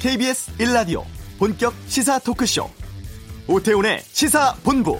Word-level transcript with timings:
KBS 0.00 0.56
1라디오 0.56 1.04
본격 1.38 1.74
시사 1.86 2.18
토크쇼 2.20 2.70
오태훈의 3.46 4.00
시사본부 4.00 4.98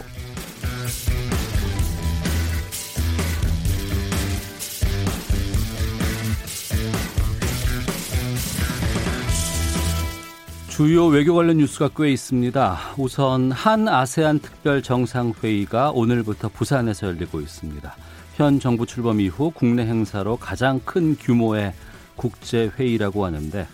주요 10.68 11.06
외교 11.06 11.34
관련 11.34 11.56
뉴스가 11.56 11.88
꽤 11.96 12.12
있습니다. 12.12 12.78
우선 12.98 13.52
한 13.52 13.88
아세안 13.88 14.40
특별 14.40 14.82
정상회의가 14.82 15.92
오늘부터 15.92 16.50
부산에서 16.50 17.06
열리고 17.06 17.40
있습니다. 17.40 17.96
현 18.36 18.60
정부 18.60 18.84
출범 18.84 19.18
이후 19.22 19.50
국내 19.54 19.86
행사로 19.86 20.36
가장 20.36 20.78
큰 20.84 21.16
규모의 21.16 21.72
국제 22.16 22.70
회의라고 22.78 23.24
하는데 23.24 23.66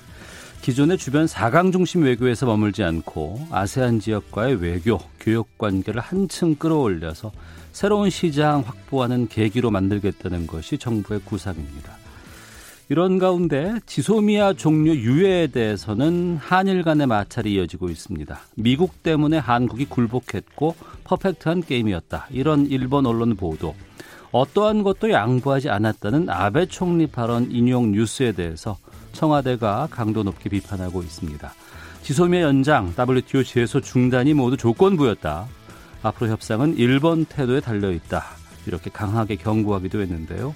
기존의 0.67 0.99
주변 0.99 1.27
4강 1.27 1.71
중심 1.71 2.03
외교에서 2.03 2.45
머물지 2.45 2.83
않고 2.83 3.47
아세안 3.53 4.01
지역과의 4.01 4.57
외교, 4.57 4.99
교역 5.21 5.59
관계를 5.59 6.01
한층 6.01 6.57
끌어올려서 6.57 7.31
새로운 7.71 8.11
시장 8.11 8.65
확보하는 8.67 9.29
계기로 9.29 9.71
만들겠다는 9.71 10.49
것이 10.49 10.77
정부의 10.77 11.21
구상입니다. 11.25 11.93
이런 12.89 13.21
가운데 13.21 13.77
지소미아 13.87 14.55
종류 14.55 14.97
유해에 14.97 15.47
대해서는 15.47 16.37
한일 16.41 16.83
간의 16.83 17.07
마찰이 17.07 17.55
이어지고 17.55 17.89
있습니다. 17.89 18.37
미국 18.57 19.05
때문에 19.05 19.39
한국이 19.39 19.85
굴복했고 19.85 20.75
퍼펙트한 21.05 21.63
게임이었다. 21.63 22.27
이런 22.31 22.67
일본 22.67 23.07
언론 23.07 23.37
보도. 23.37 23.77
어떠한 24.33 24.83
것도 24.83 25.13
양보하지 25.13 25.71
않았다는 25.71 26.29
아베 26.29 26.67
총리 26.67 27.07
발언 27.07 27.53
인용 27.53 27.93
뉴스에 27.93 28.33
대해서 28.33 28.77
청와대가 29.17 29.89
강도 29.91 30.23
높게 30.23 30.49
비판하고 30.49 31.03
있습니다. 31.03 31.53
지소미아 32.03 32.43
연장, 32.43 32.95
WTO 32.97 33.43
제소 33.43 33.81
중단이 33.81 34.35
모두 34.35 34.57
조건부였다. 34.57 35.47
앞으로 36.03 36.31
협상은 36.31 36.77
일본 36.77 37.25
태도에 37.25 37.61
달려 37.61 37.91
있다. 37.91 38.25
이렇게 38.67 38.91
강하게 38.91 39.37
경고하기도 39.37 40.01
했는데요. 40.03 40.55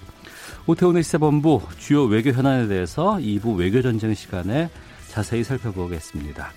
오태훈의 0.66 1.02
시사본부 1.02 1.62
주요 1.78 2.04
외교 2.04 2.30
현안에 2.30 2.68
대해서 2.68 3.16
2부 3.16 3.56
외교전쟁 3.56 4.14
시간에 4.14 4.70
자세히 5.08 5.42
살펴보겠습니다. 5.42 6.52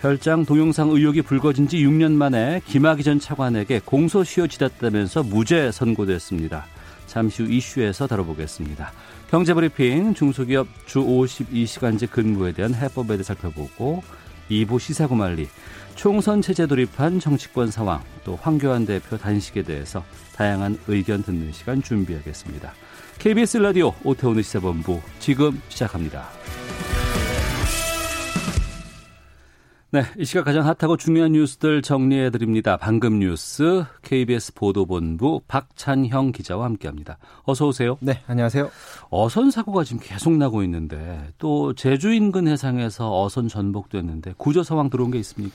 별장 0.00 0.44
동영상 0.44 0.90
의혹이 0.90 1.22
불거진 1.22 1.66
지 1.66 1.78
6년 1.78 2.12
만에 2.12 2.60
김학의 2.66 3.02
전 3.02 3.18
차관에게 3.18 3.80
공소시효 3.84 4.46
지났다면서 4.48 5.22
무죄 5.22 5.72
선고됐습니다. 5.72 6.66
잠시 7.06 7.42
후 7.42 7.50
이슈에서 7.50 8.06
다뤄보겠습니다. 8.06 8.92
경제브리핑 9.30 10.14
중소기업 10.14 10.66
주 10.86 11.00
52시간제 11.00 12.10
근무에 12.10 12.52
대한 12.52 12.74
해법에 12.74 13.08
대해 13.16 13.22
살펴보고 13.22 14.02
2부 14.50 14.78
시사구말리 14.78 15.48
총선 15.94 16.42
체제 16.42 16.66
돌입한 16.66 17.20
정치권 17.20 17.70
상황 17.70 18.02
또 18.24 18.36
황교안 18.36 18.86
대표 18.86 19.16
단식에 19.16 19.62
대해서 19.62 20.04
다양한 20.34 20.78
의견 20.88 21.22
듣는 21.22 21.52
시간 21.52 21.82
준비하겠습니다. 21.82 22.72
KBS 23.18 23.58
라디오 23.58 23.92
오태훈의 24.02 24.42
시사본부 24.42 25.00
지금 25.20 25.60
시작합니다. 25.68 26.28
네, 29.94 30.02
이 30.18 30.24
시각 30.24 30.46
가장 30.46 30.66
핫하고 30.66 30.96
중요한 30.96 31.30
뉴스들 31.30 31.80
정리해 31.80 32.30
드립니다. 32.30 32.76
방금 32.76 33.20
뉴스 33.20 33.84
KBS 34.02 34.54
보도본부 34.54 35.42
박찬형 35.46 36.32
기자와 36.32 36.64
함께합니다. 36.64 37.18
어서 37.44 37.68
오세요. 37.68 37.96
네, 38.00 38.18
안녕하세요. 38.26 38.72
어선 39.10 39.52
사고가 39.52 39.84
지금 39.84 40.00
계속 40.02 40.32
나고 40.36 40.64
있는데 40.64 41.28
또 41.38 41.74
제주 41.74 42.12
인근 42.12 42.48
해상에서 42.48 43.22
어선 43.22 43.46
전복됐는데 43.46 44.34
구조 44.36 44.64
상황 44.64 44.90
들어온 44.90 45.12
게 45.12 45.18
있습니까? 45.20 45.54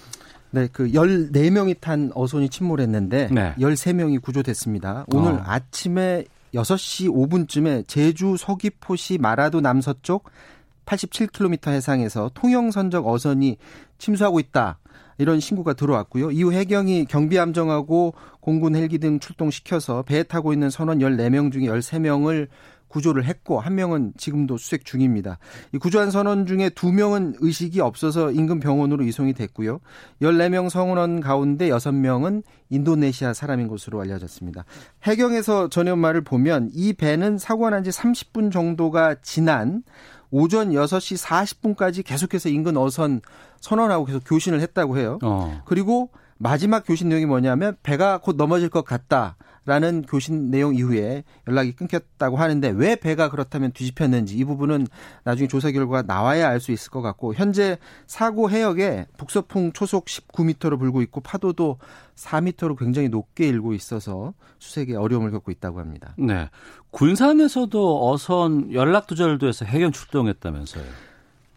네, 0.51 0.69
그 0.71 0.89
14명이 0.89 1.81
탄 1.81 2.09
어선이 2.15 2.47
침몰했는데 2.47 3.27
네. 3.33 3.53
13명이 3.59 4.21
구조됐습니다. 4.21 5.05
오늘 5.09 5.33
어. 5.33 5.43
아침에 5.45 6.23
6시 6.53 7.09
5분쯤에 7.09 7.89
제주 7.89 8.37
서귀포시 8.37 9.17
마라도 9.17 9.59
남서쪽 9.59 10.29
87km 10.89 11.71
해상에서 11.71 12.31
통영선적 12.33 13.07
어선이 13.07 13.57
침수하고 13.97 14.39
있다. 14.39 14.79
이런 15.17 15.39
신고가 15.39 15.73
들어왔고요. 15.73 16.31
이후 16.31 16.53
해경이 16.53 17.05
경비함정하고 17.05 18.13
공군 18.39 18.75
헬기 18.75 18.97
등 18.99 19.19
출동시켜서 19.19 20.03
배에 20.03 20.23
타고 20.23 20.53
있는 20.53 20.69
선원 20.69 20.99
14명 20.99 21.51
중에 21.51 21.63
13명을 21.63 22.47
구조를 22.87 23.25
했고 23.25 23.59
한 23.59 23.75
명은 23.75 24.13
지금도 24.17 24.57
수색 24.57 24.83
중입니다. 24.83 25.37
이 25.73 25.77
구조한 25.77 26.09
선원 26.09 26.47
중에 26.47 26.69
두 26.69 26.91
명은 26.91 27.35
의식이 27.39 27.81
없어서 27.81 28.31
인근 28.31 28.59
병원으로 28.59 29.03
이송이 29.03 29.33
됐고요. 29.33 29.79
14명 30.21 30.69
성원원 30.69 31.19
가운데 31.19 31.69
6명은 31.69 32.41
인도네시아 32.69 33.33
사람인 33.33 33.67
것으로 33.67 34.01
알려졌습니다. 34.01 34.65
해경에서 35.03 35.69
전해 35.69 35.93
말을 35.93 36.21
보면 36.21 36.69
이 36.73 36.93
배는 36.93 37.37
사고가 37.37 37.69
난 37.69 37.83
지 37.83 37.91
30분 37.91 38.51
정도가 38.51 39.15
지난 39.21 39.83
오전 40.31 40.71
6시 40.71 41.23
40분까지 41.23 42.05
계속해서 42.05 42.49
인근 42.49 42.77
어선 42.77 43.21
선원하고 43.61 44.05
계속 44.05 44.23
교신을 44.25 44.61
했다고 44.61 44.97
해요. 44.97 45.19
어. 45.23 45.61
그리고 45.65 46.11
마지막 46.37 46.85
교신 46.85 47.09
내용이 47.09 47.25
뭐냐면 47.25 47.75
배가 47.83 48.19
곧 48.19 48.35
넘어질 48.35 48.69
것 48.69 48.83
같다. 48.83 49.35
라는 49.69 50.01
교신 50.01 50.49
내용 50.49 50.73
이후에 50.73 51.23
연락이 51.47 51.73
끊겼다고 51.73 52.37
하는데 52.37 52.69
왜 52.69 52.95
배가 52.95 53.29
그렇다면 53.29 53.71
뒤집혔는지 53.71 54.35
이 54.35 54.43
부분은 54.43 54.87
나중에 55.23 55.47
조사 55.47 55.69
결과가 55.69 56.01
나와야 56.01 56.49
알 56.49 56.59
수 56.59 56.71
있을 56.71 56.91
것 56.91 57.01
같고 57.01 57.35
현재 57.35 57.77
사고 58.07 58.49
해역에 58.49 59.05
북서풍 59.17 59.71
초속 59.73 60.05
19m로 60.05 60.79
불고 60.79 61.03
있고 61.03 61.21
파도도 61.21 61.77
4m로 62.15 62.77
굉장히 62.77 63.09
높게 63.09 63.47
일고 63.47 63.73
있어서 63.73 64.33
수색에 64.57 64.95
어려움을 64.95 65.29
겪고 65.29 65.51
있다고 65.51 65.79
합니다. 65.79 66.15
네. 66.17 66.49
군산에서도 66.89 68.09
어선 68.09 68.73
연락 68.73 69.05
두절도 69.05 69.47
해서 69.47 69.65
해경 69.65 69.91
출동했다면서요. 69.91 71.08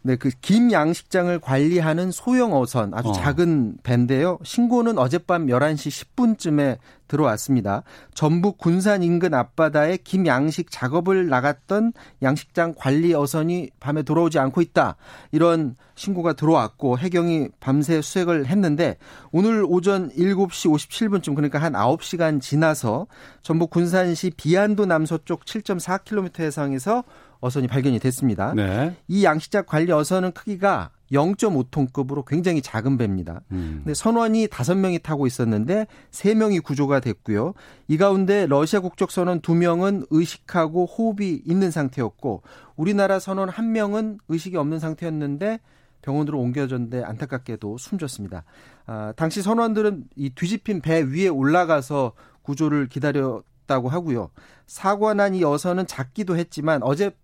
네, 0.05 0.17
그 0.17 0.29
김 0.41 0.73
양식장을 0.73 1.39
관리하는 1.39 2.11
소형 2.11 2.53
어선 2.53 2.93
아주 2.93 3.09
어. 3.09 3.13
작은 3.13 3.77
배인데요. 3.83 4.37
신고는 4.43 4.97
어젯밤 4.97 5.47
11시 5.47 6.05
10분쯤에 6.15 6.77
들어왔습니다. 7.07 7.83
전북 8.13 8.57
군산 8.57 9.03
인근 9.03 9.33
앞바다에 9.33 9.97
김 10.03 10.25
양식 10.25 10.69
작업을 10.69 11.29
나갔던 11.29 11.93
양식장 12.21 12.73
관리 12.77 13.13
어선이 13.13 13.69
밤에 13.79 14.03
돌아오지 14.03 14.39
않고 14.39 14.61
있다. 14.61 14.97
이런 15.31 15.75
신고가 15.95 16.33
들어왔고 16.33 16.97
해경이 16.97 17.49
밤새 17.59 18.01
수색을 18.01 18.47
했는데 18.47 18.97
오늘 19.31 19.63
오전 19.65 20.09
7시 20.09 20.71
57분쯤 20.71 21.35
그러니까 21.35 21.59
한 21.59 21.73
9시간 21.73 22.41
지나서 22.41 23.07
전북 23.41 23.69
군산시 23.69 24.31
비안도 24.35 24.85
남서쪽 24.85 25.45
7.4km 25.45 26.39
해상에서 26.39 27.03
어선이 27.43 27.67
발견이 27.67 27.99
됐습니다. 27.99 28.53
네. 28.53 28.95
이 29.09 29.25
양식장 29.25 29.65
관리 29.67 29.91
어선은 29.91 30.31
크기가 30.31 30.91
0.5톤급으로 31.11 32.25
굉장히 32.25 32.61
작은 32.61 32.97
배입니다. 32.97 33.41
음. 33.51 33.81
근데 33.83 33.93
선원이 33.93 34.47
5명이 34.47 35.03
타고 35.03 35.27
있었는데 35.27 35.87
3명이 36.11 36.63
구조가 36.63 37.01
됐고요. 37.01 37.53
이 37.89 37.97
가운데 37.97 38.47
러시아 38.47 38.79
국적 38.79 39.11
선원 39.11 39.41
2명은 39.41 40.07
의식하고 40.09 40.85
호흡이 40.85 41.41
있는 41.45 41.69
상태였고 41.69 42.43
우리나라 42.77 43.19
선원 43.19 43.49
1명은 43.49 44.19
의식이 44.29 44.55
없는 44.55 44.79
상태였는데 44.79 45.59
병원으로 46.01 46.39
옮겨졌는데 46.39 47.03
안타깝게도 47.03 47.77
숨졌습니다. 47.77 48.43
아, 48.85 49.13
당시 49.17 49.41
선원들은 49.41 50.05
이 50.15 50.29
뒤집힌 50.29 50.81
배 50.81 51.01
위에 51.01 51.27
올라가서 51.27 52.13
구조를 52.41 52.87
기다렸다고 52.87 53.89
하고요. 53.89 54.29
사고 54.65 55.13
난이 55.13 55.43
어선은 55.43 55.87
작기도 55.87 56.37
했지만 56.37 56.83
어제 56.83 57.09
그 57.09 57.15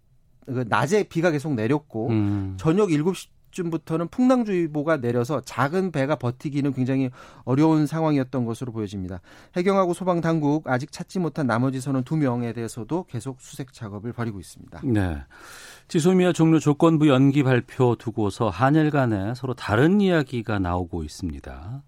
낮에 0.45 1.03
비가 1.03 1.31
계속 1.31 1.53
내렸고 1.53 2.09
음. 2.09 2.56
저녁 2.57 2.89
7시 2.89 3.27
쯤부터는 3.51 4.09
풍랑주의보가 4.09 4.97
내려서 4.97 5.41
작은 5.41 5.91
배가 5.91 6.15
버티기는 6.15 6.74
굉장히 6.74 7.09
어려운 7.44 7.88
상황이었던 7.88 8.45
것으로 8.45 8.71
보여집니다. 8.71 9.21
해경하고 9.56 9.94
소방 9.94 10.21
당국 10.21 10.68
아직 10.68 10.91
찾지 10.91 11.19
못한 11.19 11.47
나머지 11.47 11.81
선원 11.81 12.03
두 12.03 12.15
명에 12.18 12.53
대해서도 12.53 13.06
계속 13.09 13.41
수색 13.41 13.74
작업을 13.74 14.13
벌이고 14.13 14.39
있습니다. 14.39 14.81
네. 14.83 15.18
지소미아 15.88 16.33
종료 16.33 16.59
조건부 16.59 17.07
연기 17.07 17.44
발표 17.44 17.95
두고서 17.95 18.50
한일 18.50 18.92
간에 18.92 19.33
서로 19.35 19.53
다른 19.53 20.01
이야기가 20.01 20.59
나오고 20.59 21.03
있습니다. 21.03 21.83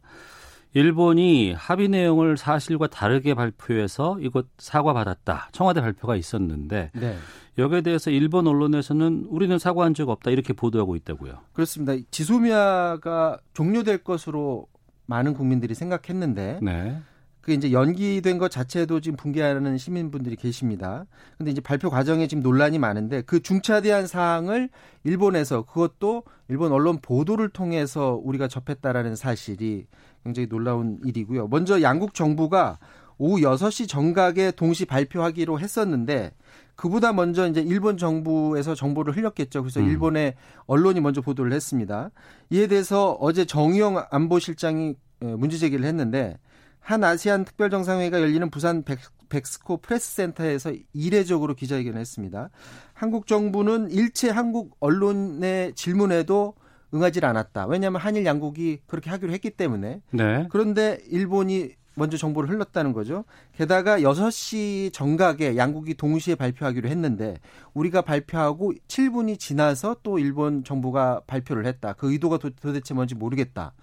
일본이 0.73 1.53
합의 1.53 1.89
내용을 1.89 2.37
사실과 2.37 2.87
다르게 2.87 3.33
발표해서 3.33 4.19
이것 4.21 4.47
사과받았다. 4.57 5.49
청와대 5.51 5.81
발표가 5.81 6.15
있었는데 6.15 6.91
네. 6.93 7.17
여기에 7.57 7.81
대해서 7.81 8.09
일본 8.09 8.47
언론에서는 8.47 9.25
우리는 9.29 9.59
사과한 9.59 9.93
적 9.93 10.09
없다 10.09 10.31
이렇게 10.31 10.53
보도하고 10.53 10.95
있다고요. 10.95 11.33
그렇습니다. 11.53 11.93
지소미아가 12.09 13.39
종료될 13.53 13.99
것으로 13.99 14.67
많은 15.05 15.33
국민들이 15.33 15.75
생각했는데 15.75 16.59
네. 16.61 17.01
그게 17.41 17.55
이제 17.55 17.71
연기된 17.71 18.37
것 18.37 18.49
자체도 18.51 19.01
지금 19.01 19.17
붕괴하는 19.17 19.77
시민분들이 19.77 20.35
계십니다. 20.35 21.05
근데 21.37 21.51
이제 21.51 21.59
발표 21.59 21.89
과정에 21.89 22.27
지금 22.27 22.43
논란이 22.43 22.77
많은데 22.77 23.23
그 23.23 23.41
중차대한 23.41 24.05
사항을 24.05 24.69
일본에서 25.03 25.63
그것도 25.63 26.23
일본 26.49 26.71
언론 26.71 26.99
보도를 27.01 27.49
통해서 27.49 28.19
우리가 28.23 28.47
접했다라는 28.47 29.15
사실이 29.15 29.87
굉장히 30.23 30.47
놀라운 30.47 30.99
일이고요. 31.03 31.47
먼저 31.47 31.81
양국 31.81 32.13
정부가 32.13 32.79
오후 33.17 33.39
6시 33.41 33.87
정각에 33.87 34.51
동시 34.51 34.85
발표하기로 34.85 35.59
했었는데 35.59 36.31
그보다 36.75 37.13
먼저 37.13 37.47
이제 37.47 37.61
일본 37.61 37.97
정부에서 37.97 38.73
정보를 38.73 39.15
흘렸겠죠. 39.15 39.61
그래서 39.61 39.79
음. 39.79 39.87
일본의 39.87 40.35
언론이 40.65 41.01
먼저 41.01 41.21
보도를 41.21 41.53
했습니다. 41.53 42.09
이에 42.49 42.67
대해서 42.67 43.11
어제 43.19 43.45
정의용 43.45 44.03
안보실장이 44.09 44.95
문제 45.19 45.57
제기를 45.57 45.85
했는데 45.85 46.39
한 46.79 47.03
아시안 47.03 47.45
특별정상회의가 47.45 48.19
열리는 48.19 48.49
부산 48.49 48.83
백, 48.83 48.99
백스코 49.29 49.77
프레스센터에서 49.77 50.73
이례적으로 50.93 51.53
기자회견을 51.53 51.99
했습니다. 51.99 52.49
한국 52.93 53.27
정부는 53.27 53.91
일체 53.91 54.29
한국 54.31 54.75
언론의 54.79 55.75
질문에도 55.75 56.55
응하지 56.93 57.23
않았다. 57.23 57.67
왜냐하면 57.67 58.01
한일 58.01 58.25
양국이 58.25 58.81
그렇게 58.87 59.09
하기로 59.09 59.31
했기 59.31 59.49
때문에. 59.49 60.01
네. 60.11 60.47
그런데 60.49 60.99
일본이 61.09 61.71
먼저 61.95 62.17
정보를 62.17 62.49
흘렀다는 62.49 62.93
거죠. 62.93 63.25
게다가 63.53 63.99
6시 63.99 64.93
정각에 64.93 65.57
양국이 65.57 65.95
동시에 65.95 66.35
발표하기로 66.35 66.87
했는데 66.87 67.37
우리가 67.73 68.01
발표하고 68.01 68.73
7분이 68.87 69.37
지나서 69.39 69.97
또 70.01 70.17
일본 70.17 70.63
정부가 70.63 71.21
발표를 71.27 71.65
했다. 71.65 71.93
그 71.93 72.11
의도가 72.11 72.37
도, 72.37 72.49
도대체 72.49 72.93
뭔지 72.93 73.13
모르겠다. 73.15 73.73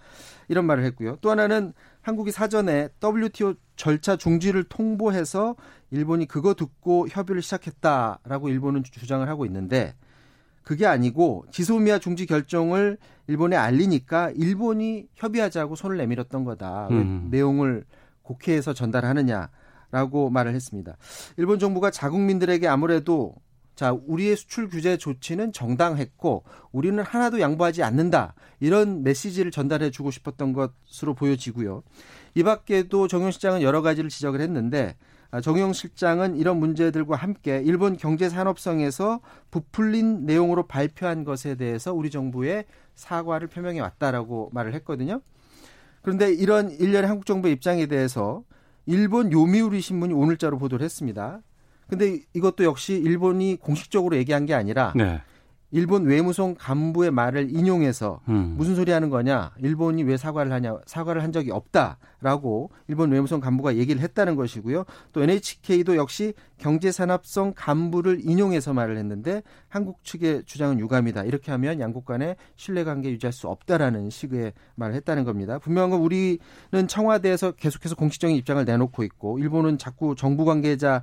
이런 0.49 0.65
말을 0.65 0.85
했고요. 0.85 1.19
또 1.21 1.31
하나는 1.31 1.75
한국이 2.01 2.33
사전에 2.33 2.89
WTO 3.05 3.55
절차 3.77 4.17
중지를 4.17 4.65
통보해서 4.65 5.55
일본이 5.91 6.27
그거 6.27 6.55
듣고 6.55 7.09
협의를 7.09 7.43
시작했다라고 7.43 8.49
일본은 8.49 8.83
주장을 8.85 9.27
하고 9.29 9.45
있는데 9.45 9.95
그게 10.69 10.85
아니고 10.85 11.47
지소미아 11.50 11.99
중지 11.99 12.26
결정을 12.26 12.99
일본에 13.26 13.56
알리니까 13.56 14.32
일본이 14.32 15.06
협의하자고 15.15 15.76
손을 15.76 15.97
내밀었던 15.97 16.44
거다. 16.44 16.88
음. 16.91 17.29
내용을 17.31 17.87
국회에서 18.20 18.75
전달하느냐라고 18.75 20.29
말을 20.29 20.55
했습니다. 20.55 20.99
일본 21.38 21.59
정부가 21.59 21.91
자국민들에게 21.91 22.69
아무래도 22.69 23.35
자, 23.76 23.97
우리의 24.06 24.37
수출 24.37 24.69
규제 24.69 24.99
조치는 24.99 25.55
정당했고 25.55 26.44
우리는 26.71 27.03
하나도 27.03 27.41
양보하지 27.41 27.82
않는다. 27.82 28.35
이런 28.61 29.03
메시지를 29.03 29.50
전달해 29.50 29.91
주고 29.91 30.11
싶었던 30.11 30.53
것으로 30.53 31.14
보여지고요. 31.14 31.82
이 32.35 32.43
밖에도 32.43 33.09
정용 33.09 33.31
실장은 33.31 33.62
여러 33.62 33.81
가지를 33.81 34.11
지적을 34.11 34.43
했는데 34.43 34.97
아, 34.99 35.08
정용 35.43 35.73
실장은 35.73 36.37
이런 36.37 36.59
문제들과 36.59 37.17
함께 37.17 37.61
일본 37.65 37.97
경제 37.97 38.29
산업성에서 38.29 39.21
부풀린 39.51 40.25
내용으로 40.25 40.67
발표한 40.67 41.25
것에 41.25 41.55
대해서 41.55 41.93
우리 41.93 42.11
정부의 42.11 42.65
사과를 42.95 43.49
표명해 43.49 43.81
왔다라고 43.81 44.51
말을 44.53 44.75
했거든요. 44.75 45.21
그런데 46.03 46.33
이런 46.33 46.71
일련의 46.71 47.09
한국 47.09 47.27
정부의 47.27 47.53
입장에 47.55 47.87
대해서 47.87 48.43
일본 48.87 49.31
요미우리 49.31 49.83
신문이 49.83 50.15
오늘자로 50.15 50.59
보도를 50.59 50.83
했습니다. 50.83 51.43
근데 51.89 52.21
이것도 52.33 52.65
역시 52.65 52.95
일본이 52.95 53.57
공식적으로 53.57 54.17
얘기한 54.17 54.47
게 54.47 54.55
아니라 54.55 54.95
네. 54.97 55.21
일본 55.70 56.05
외무성 56.06 56.55
간부의 56.59 57.11
말을 57.11 57.55
인용해서 57.55 58.20
음. 58.29 58.55
무슨 58.56 58.75
소리 58.75 58.91
하는 58.91 59.11
거냐? 59.11 59.53
일본이 59.59 60.03
왜 60.03 60.17
사과를 60.17 60.50
하냐? 60.53 60.79
사과를 60.87 61.23
한 61.23 61.31
적이 61.31 61.50
없다라고 61.50 62.70
일본 62.88 63.11
외무성 63.11 63.41
간부가 63.41 63.76
얘기를 63.76 64.00
했다는 64.00 64.35
것이고요. 64.37 64.85
또 65.12 65.23
NHK도 65.23 65.97
역시 65.97 66.32
경제산업성 66.56 67.53
간부를 67.55 68.20
인용해서 68.23 68.73
말을 68.73 68.97
했는데 68.97 69.43
한국 69.69 70.03
측의 70.05 70.44
주장은 70.47 70.79
유감이다. 70.81 71.25
이렇게 71.25 71.50
하면 71.53 71.81
양국 71.81 72.06
간의 72.06 72.37
신뢰관계 72.56 73.11
유지할 73.11 73.32
수 73.32 73.49
없다라는 73.49 74.09
식의 74.09 74.55
말을 74.75 74.94
했다는 74.94 75.25
겁니다. 75.25 75.59
분명한 75.59 75.91
건 75.91 76.00
우리는 76.00 76.38
청와대에서 76.88 77.53
계속해서 77.53 77.94
공식적인 77.94 78.35
입장을 78.37 78.64
내놓고 78.64 79.03
있고 79.05 79.38
일본은 79.38 79.76
자꾸 79.76 80.14
정부 80.17 80.47
관계자 80.47 81.03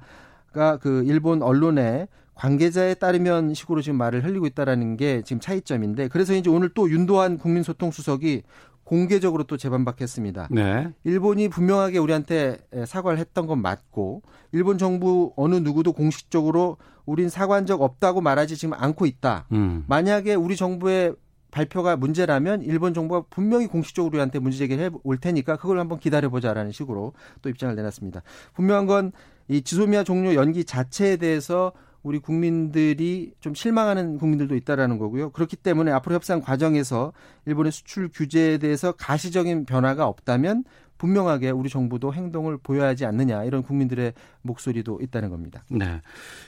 가 0.56 0.77
그 0.81 1.03
일본 1.06 1.41
언론에 1.41 2.07
관계자에 2.35 2.95
따르면 2.95 3.53
식으로 3.53 3.81
지금 3.81 3.97
말을 3.97 4.23
흘리고 4.23 4.45
있다라는 4.45 4.97
게 4.97 5.21
지금 5.23 5.39
차이점인데 5.39 6.09
그래서 6.09 6.33
이제 6.33 6.49
오늘 6.49 6.69
또 6.73 6.89
윤도한 6.89 7.37
국민소통 7.37 7.91
수석이 7.91 8.43
공개적으로 8.83 9.43
또 9.45 9.57
재반박했습니다. 9.57 10.49
네. 10.51 10.93
일본이 11.03 11.47
분명하게 11.49 11.97
우리한테 11.97 12.57
사과를 12.85 13.17
했던 13.17 13.47
건 13.47 13.61
맞고 13.61 14.21
일본 14.51 14.77
정부 14.77 15.33
어느 15.37 15.55
누구도 15.55 15.93
공식적으로 15.93 16.77
우린 17.05 17.29
사과한 17.29 17.65
적 17.65 17.81
없다고 17.81 18.21
말하지 18.21 18.57
지금 18.57 18.75
않고 18.77 19.07
있다. 19.07 19.47
음. 19.53 19.85
만약에 19.87 20.35
우리 20.35 20.55
정부의 20.55 21.15
발표가 21.49 21.95
문제라면 21.95 22.61
일본 22.63 22.93
정부가 22.93 23.23
분명히 23.29 23.65
공식적으로 23.65 24.11
우리한테 24.11 24.39
문제 24.39 24.57
제기를 24.57 24.83
해 24.83 24.89
올 25.03 25.17
테니까 25.17 25.55
그걸 25.55 25.79
한번 25.79 25.99
기다려보자라는 25.99 26.71
식으로 26.71 27.13
또 27.41 27.49
입장을 27.49 27.73
내놨습니다. 27.75 28.21
분명한 28.53 28.85
건 28.85 29.11
이 29.47 29.61
지소미아 29.61 30.03
종료 30.03 30.33
연기 30.33 30.65
자체에 30.65 31.17
대해서 31.17 31.71
우리 32.06 32.19
국민들이 32.19 33.34
좀 33.40 33.56
실망하는 33.56 34.19
국민들도 34.19 34.56
있다라는 34.56 35.00
거고요. 35.00 35.31
그렇기 35.31 35.56
때문에 35.56 35.92
앞으로 35.92 36.13
협상 36.13 36.40
과정에서 36.40 37.13
일본의 37.48 37.72
수출 37.72 38.10
규제에 38.13 38.60
대해서 38.60 38.92
가시적인 38.92 39.66
변화가 39.66 40.06
없다면 40.06 40.66
분명하게 41.00 41.50
우리 41.50 41.68
정부도 41.68 42.13
행동을 42.13 42.60
보여야 42.62 42.90
하지 42.90 43.06
않느냐 43.07 43.44
이런 43.46 43.63
국민들의 43.63 44.13
목소리도 44.44 45.00
있다는 45.02 45.31
겁니다. 45.31 45.63
네. 45.68 46.00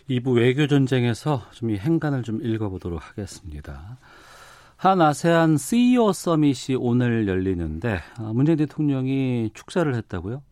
이부 0.07 0.33
외교 0.33 0.67
전쟁에서 0.67 1.41
좀 1.51 1.71
이 1.71 1.77
행간을 1.77 2.21
좀 2.21 2.39
읽어보도록 2.43 3.01
하겠습니다. 3.09 3.97
한 4.75 5.01
아세안 5.01 5.57
CEO 5.57 6.13
서밋이 6.13 6.77
오늘 6.77 7.27
열리는데 7.27 7.97
아, 8.19 8.31
문재인 8.31 8.59
대통령이 8.59 9.49
축사를 9.55 9.91
했다고요? 9.95 10.43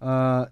아, 0.00 0.46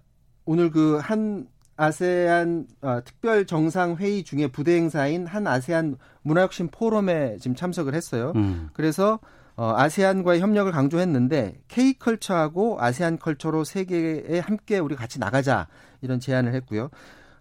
오늘 0.45 0.69
그 0.69 0.99
한 1.01 1.47
아세안 1.75 2.67
어, 2.81 2.99
특별 3.03 3.45
정상 3.45 3.95
회의 3.95 4.23
중에 4.23 4.47
부대 4.47 4.75
행사인 4.75 5.25
한 5.25 5.47
아세안 5.47 5.97
문화혁신 6.21 6.69
포럼에 6.69 7.37
지금 7.39 7.55
참석을 7.55 7.93
했어요. 7.93 8.33
음. 8.35 8.69
그래서 8.73 9.19
어, 9.55 9.73
아세안과의 9.75 10.39
협력을 10.41 10.71
강조했는데 10.71 11.59
K 11.67 11.93
컬처하고 11.93 12.77
아세안 12.79 13.19
컬처로 13.19 13.63
세계에 13.63 14.39
함께 14.39 14.79
우리 14.79 14.95
같이 14.95 15.19
나가자 15.19 15.67
이런 16.01 16.19
제안을 16.19 16.53
했고요. 16.55 16.89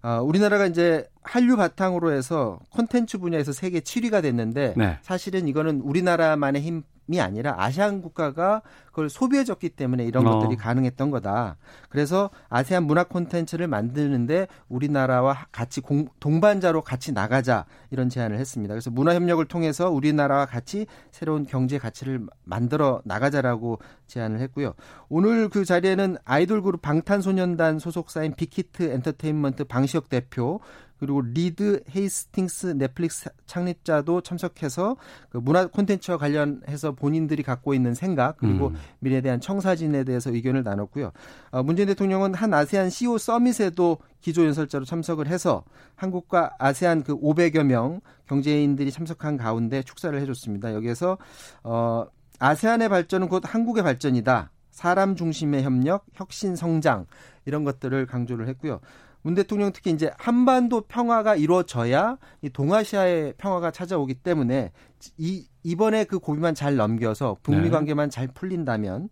어, 0.03 0.21
우리나라가 0.23 0.67
이제 0.67 1.09
한류 1.23 1.57
바탕으로 1.57 2.13
해서 2.13 2.59
콘텐츠 2.71 3.19
분야에서 3.19 3.53
세계 3.53 3.81
7위가 3.81 4.21
됐는데 4.23 4.75
네. 4.77 4.99
사실은 5.03 5.47
이거는 5.47 5.81
우리나라만의 5.81 6.61
힘이 6.63 6.83
아니라 7.21 7.55
아시안 7.59 8.03
국가가 8.03 8.63
그걸 8.87 9.09
소비해줬기 9.09 9.71
때문에 9.71 10.05
이런 10.05 10.27
어. 10.27 10.39
것들이 10.39 10.57
가능했던 10.57 11.11
거다. 11.11 11.57
그래서 11.89 12.31
아세안 12.49 12.85
문화 12.85 13.05
콘텐츠를 13.05 13.67
만드는데 13.67 14.47
우리나라와 14.69 15.47
같이 15.51 15.81
공, 15.81 16.09
동반자로 16.21 16.83
같이 16.83 17.13
나가자 17.13 17.65
이런 17.91 18.09
제안을 18.09 18.39
했습니다. 18.39 18.75
그래서 18.75 18.91
문화 18.91 19.15
협력을 19.15 19.43
통해서 19.47 19.91
우리나라와 19.91 20.47
같이 20.47 20.87
새로운 21.11 21.47
경제 21.47 21.79
가치를 21.79 22.27
만들어 22.45 23.01
나가자라고 23.05 23.79
제안을 24.07 24.41
했고요. 24.41 24.75
오늘 25.09 25.49
그 25.49 25.65
자리에는 25.65 26.17
아이돌 26.25 26.63
그룹 26.63 26.83
방탄소년단 26.83 27.79
소속사인 27.79 28.35
빅히트 28.35 28.83
엔터테인먼트 28.83 29.65
방시혁 29.65 30.11
대표 30.11 30.61
그리고 31.03 31.21
리드 31.21 31.83
헤이스팅스 31.97 32.79
넷플릭스 32.79 33.29
창립자도 33.47 34.21
참석해서 34.21 34.97
그 35.31 35.39
문화 35.39 35.67
콘텐츠와 35.67 36.17
관련해서 36.17 36.93
본인들이 36.93 37.43
갖고 37.43 37.75
있는 37.75 37.93
생각 37.93 38.37
그리고 38.37 38.69
음. 38.69 38.77
미래에 39.01 39.21
대한 39.21 39.41
청사진에 39.41 40.05
대해서 40.05 40.33
의견을 40.33 40.63
나눴고요. 40.63 41.11
어, 41.51 41.63
문재인 41.65 41.89
대통령은 41.89 42.35
한 42.35 42.55
아세안 42.55 42.91
CEO 42.91 43.19
서밋에도 43.19 43.99
기조연설자로 44.21 44.85
참석을 44.85 45.27
해서 45.27 45.65
한국과 45.97 46.55
아세안 46.61 47.03
그 47.03 47.19
500여 47.19 47.65
명 47.65 48.01
경제인들이 48.29 48.93
참석한 48.93 49.37
가운데 49.37 49.83
축사를 49.83 50.17
해줬습니다. 50.21 50.73
여기에서 50.73 51.19
어, 51.65 52.07
아세안의 52.39 52.89
발전은 52.89 53.29
곧 53.29 53.43
한국의 53.45 53.83
발전이다. 53.83 54.53
사람 54.71 55.17
중심의 55.17 55.65
협력, 55.65 56.07
혁신 56.15 56.55
성장 56.55 57.07
이런 57.45 57.65
것들을 57.65 58.07
강조를 58.07 58.47
했고요. 58.47 58.79
문 59.23 59.35
대통령 59.35 59.73
특히 59.73 59.91
이제 59.91 60.11
한반도 60.19 60.83
평화가 60.83 61.37
이루어져야 61.37 62.19
이 62.43 62.51
동아시아의 62.51 63.35
평화가 63.39 63.71
찾아오기 63.71 64.15
때문에 64.15 64.73
이 65.17 65.47
이번에 65.63 66.05
그 66.05 66.19
고비만 66.19 66.55
잘 66.55 66.77
넘겨서 66.77 67.37
북미 67.43 67.65
네. 67.65 67.71
관계만 67.71 68.11
잘 68.11 68.29
풀린다면 68.29 69.09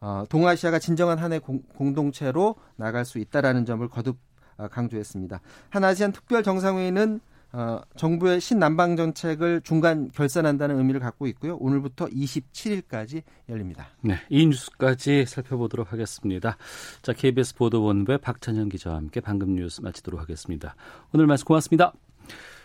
어, 0.00 0.24
동아시아가 0.28 0.78
진정한 0.78 1.18
한해 1.18 1.38
공동체로 1.38 2.56
나갈 2.76 3.04
수 3.04 3.18
있다라는 3.18 3.64
점을 3.64 3.86
거듭 3.88 4.18
어, 4.58 4.68
강조했습니다. 4.68 5.40
한 5.70 5.84
아시안 5.84 6.12
특별 6.12 6.42
정상회의는 6.42 7.20
어, 7.56 7.80
정부의 7.96 8.38
신남방 8.38 8.96
정책을 8.96 9.62
중간 9.62 10.10
결산한다는 10.10 10.76
의미를 10.76 11.00
갖고 11.00 11.26
있고요. 11.28 11.56
오늘부터 11.56 12.04
27일까지 12.04 13.22
열립니다. 13.48 13.88
네, 14.02 14.16
이 14.28 14.44
뉴스까지 14.46 15.24
살펴보도록 15.24 15.90
하겠습니다. 15.90 16.58
자, 17.00 17.14
KBS 17.14 17.54
보도본부의 17.54 18.18
박찬현 18.18 18.68
기자와 18.68 18.96
함께 18.96 19.20
방금 19.20 19.54
뉴스 19.54 19.80
마치도록 19.80 20.20
하겠습니다. 20.20 20.76
오늘 21.14 21.26
말씀 21.26 21.46
고맙습니다. 21.46 21.94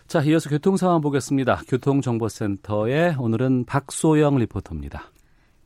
자, 0.07 0.21
이어서 0.23 0.49
교통 0.49 0.75
상황 0.75 0.99
보겠습니다. 0.99 1.61
교통정보센터에 1.69 3.15
오늘은 3.17 3.63
박소영 3.63 4.39
리포터입니다. 4.39 5.10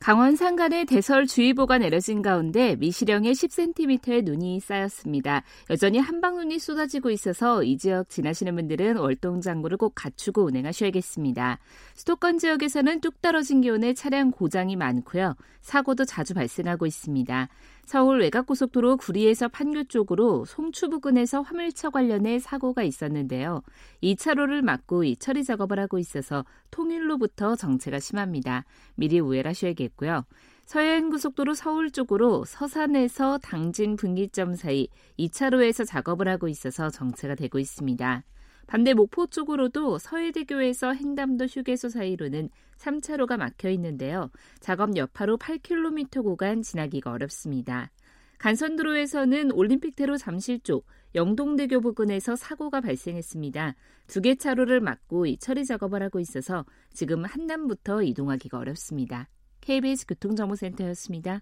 강원 0.05 0.35
산간에 0.35 0.85
대설주의보가 0.85 1.79
내려진 1.79 2.21
가운데 2.21 2.75
미시령에 2.75 3.31
10cm의 3.31 4.23
눈이 4.23 4.59
쌓였습니다. 4.59 5.41
여전히 5.71 5.97
한방눈이 5.97 6.59
쏟아지고 6.59 7.09
있어서 7.09 7.63
이 7.63 7.75
지역 7.79 8.07
지나시는 8.07 8.53
분들은 8.53 8.97
월동장구를 8.97 9.79
꼭 9.79 9.93
갖추고 9.95 10.45
운행하셔야겠습니다. 10.45 11.57
수도권 11.95 12.37
지역에서는 12.37 13.01
뚝 13.01 13.19
떨어진 13.23 13.61
기온에 13.61 13.95
차량 13.95 14.29
고장이 14.29 14.75
많고요. 14.75 15.33
사고도 15.61 16.05
자주 16.05 16.35
발생하고 16.35 16.85
있습니다. 16.85 17.49
서울 17.85 18.19
외곽고속도로 18.21 18.97
구리에서 18.97 19.47
판교 19.47 19.83
쪽으로 19.85 20.43
송추 20.45 20.89
부근에서 20.89 21.41
화물차 21.41 21.91
관련해 21.91 22.39
사고가 22.39 22.81
있었는데요. 22.81 23.61
2차로를 24.01 24.63
막고 24.63 25.03
이 25.03 25.15
처리 25.15 25.43
작업을 25.43 25.79
하고 25.79 25.99
있어서 25.99 26.45
통일로부터 26.71 27.55
정체가 27.55 27.99
심합니다. 27.99 28.65
미리 28.95 29.19
우회하셔야겠고요. 29.19 30.25
서해안고속도로 30.65 31.53
서울 31.53 31.91
쪽으로 31.91 32.43
서산에서 32.45 33.37
당진 33.37 33.95
분기점 33.95 34.55
사이 34.55 34.87
2차로에서 35.19 35.85
작업을 35.85 36.27
하고 36.27 36.47
있어서 36.47 36.89
정체가 36.89 37.35
되고 37.35 37.59
있습니다. 37.59 38.23
반대 38.67 38.93
목포 38.93 39.27
쪽으로도 39.27 39.99
서해대교에서 39.99 40.95
횡담도 40.95 41.45
휴게소 41.45 41.89
사이로는 41.89 42.49
3차로가 42.77 43.37
막혀 43.37 43.69
있는데요. 43.71 44.31
작업 44.59 44.95
여파로 44.97 45.37
8km 45.37 46.23
구간 46.23 46.61
지나기가 46.61 47.11
어렵습니다. 47.11 47.91
간선도로에서는 48.37 49.51
올림픽대로 49.53 50.17
잠실 50.17 50.59
쪽 50.59 50.85
영동대교 51.15 51.79
부근에서 51.79 52.35
사고가 52.35 52.81
발생했습니다. 52.81 53.75
두 54.07 54.21
개 54.21 54.35
차로를 54.35 54.81
막고 54.81 55.25
이 55.25 55.37
처리 55.37 55.65
작업을 55.65 56.03
하고 56.03 56.19
있어서 56.19 56.65
지금 56.93 57.23
한남부터 57.23 58.03
이동하기가 58.03 58.57
어렵습니다. 58.57 59.29
KBS 59.61 60.05
교통정보센터였습니다. 60.07 61.41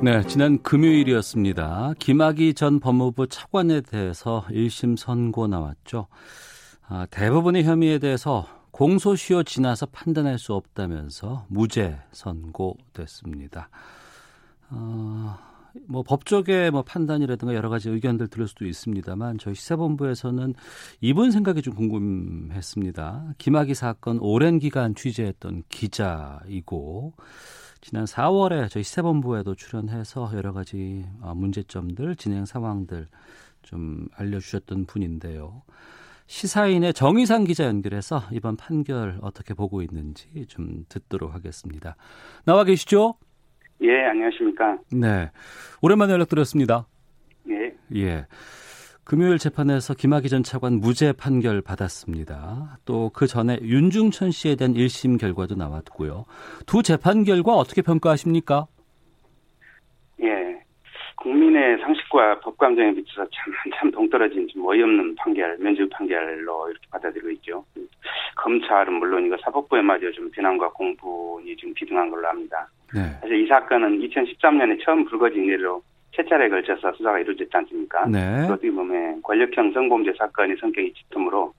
네, 0.00 0.22
지난 0.28 0.62
금요일이었습니다. 0.62 1.94
김학의 1.98 2.54
전 2.54 2.78
법무부 2.78 3.26
차관에 3.26 3.80
대해서 3.80 4.44
1심 4.48 4.96
선고 4.96 5.48
나왔죠. 5.48 6.06
아, 6.86 7.06
대부분의 7.10 7.64
혐의에 7.64 7.98
대해서 7.98 8.46
공소시효 8.70 9.42
지나서 9.42 9.86
판단할 9.86 10.38
수 10.38 10.54
없다면서 10.54 11.46
무죄 11.48 11.98
선고됐습니다. 12.12 13.70
어, 14.70 15.36
뭐 15.88 16.04
법적의 16.04 16.70
뭐 16.70 16.82
판단이라든가 16.82 17.54
여러 17.54 17.68
가지 17.68 17.90
의견들 17.90 18.28
들을 18.28 18.46
수도 18.46 18.66
있습니다만 18.66 19.38
저희 19.38 19.56
시사본부에서는 19.56 20.54
이분 21.00 21.32
생각이 21.32 21.60
좀 21.60 21.74
궁금했습니다. 21.74 23.32
김학의 23.38 23.74
사건 23.74 24.20
오랜 24.20 24.60
기간 24.60 24.94
취재했던 24.94 25.64
기자이고 25.68 27.14
지난 27.80 28.04
4월에 28.04 28.68
저희 28.70 28.82
시사본부에도 28.82 29.54
출연해서 29.54 30.30
여러 30.34 30.52
가지 30.52 31.04
어, 31.20 31.34
문제점들, 31.34 32.16
진행 32.16 32.44
상황들 32.44 33.06
좀 33.62 34.08
알려주셨던 34.16 34.86
분인데요. 34.86 35.62
시사인의 36.26 36.92
정의상 36.92 37.44
기자 37.44 37.64
연결해서 37.64 38.22
이번 38.32 38.56
판결 38.56 39.18
어떻게 39.22 39.54
보고 39.54 39.80
있는지 39.80 40.28
좀 40.46 40.84
듣도록 40.88 41.34
하겠습니다. 41.34 41.96
나와 42.44 42.64
계시죠? 42.64 43.14
예, 43.82 44.04
안녕하십니까. 44.04 44.78
네. 44.92 45.30
오랜만에 45.80 46.12
연락드렸습니다. 46.12 46.86
예. 47.48 47.74
예. 47.94 48.26
금요일 49.08 49.38
재판에서 49.38 49.94
김학의 49.94 50.28
전 50.28 50.42
차관 50.42 50.80
무죄 50.80 51.14
판결 51.14 51.62
받았습니다. 51.62 52.76
또 52.84 53.08
그 53.14 53.26
전에 53.26 53.56
윤중천 53.62 54.30
씨에 54.32 54.54
대한 54.54 54.74
1심 54.74 55.18
결과도 55.18 55.54
나왔고요. 55.54 56.26
두 56.66 56.82
재판 56.82 57.24
결과 57.24 57.52
어떻게 57.54 57.80
평가하십니까? 57.80 58.66
예. 60.22 60.60
국민의 61.16 61.78
상식과 61.78 62.40
법 62.40 62.58
감정에 62.58 62.92
비춰서 62.92 63.26
참 63.32 63.54
한참 63.56 63.90
동떨어진 63.92 64.46
좀 64.48 64.66
어이없는 64.66 65.14
판결, 65.14 65.56
면죄 65.58 65.88
판결로 65.88 66.68
이렇게 66.68 66.86
받아들이고 66.90 67.30
있죠. 67.30 67.64
검찰은 68.36 68.92
물론이고 68.92 69.38
사법부에 69.42 69.80
마저 69.80 70.12
좀 70.12 70.30
비난과 70.30 70.68
공분이 70.72 71.56
좀 71.56 71.72
비등한 71.72 72.10
걸로 72.10 72.28
압니다. 72.28 72.68
네. 72.94 73.00
사실 73.22 73.42
이 73.42 73.48
사건은 73.48 74.00
2013년에 74.00 74.84
처음 74.84 75.06
불거진 75.06 75.44
일로 75.46 75.82
세 76.14 76.24
차례에 76.24 76.48
걸쳐서 76.48 76.92
수사가 76.92 77.18
이루어졌지 77.20 77.50
않습니까? 77.52 78.06
네. 78.06 78.44
어떻게 78.44 78.70
보면 78.70 79.22
권력형 79.22 79.72
성범죄 79.72 80.12
사건이 80.18 80.56
성격이 80.60 80.92
짙으므로 80.94 81.52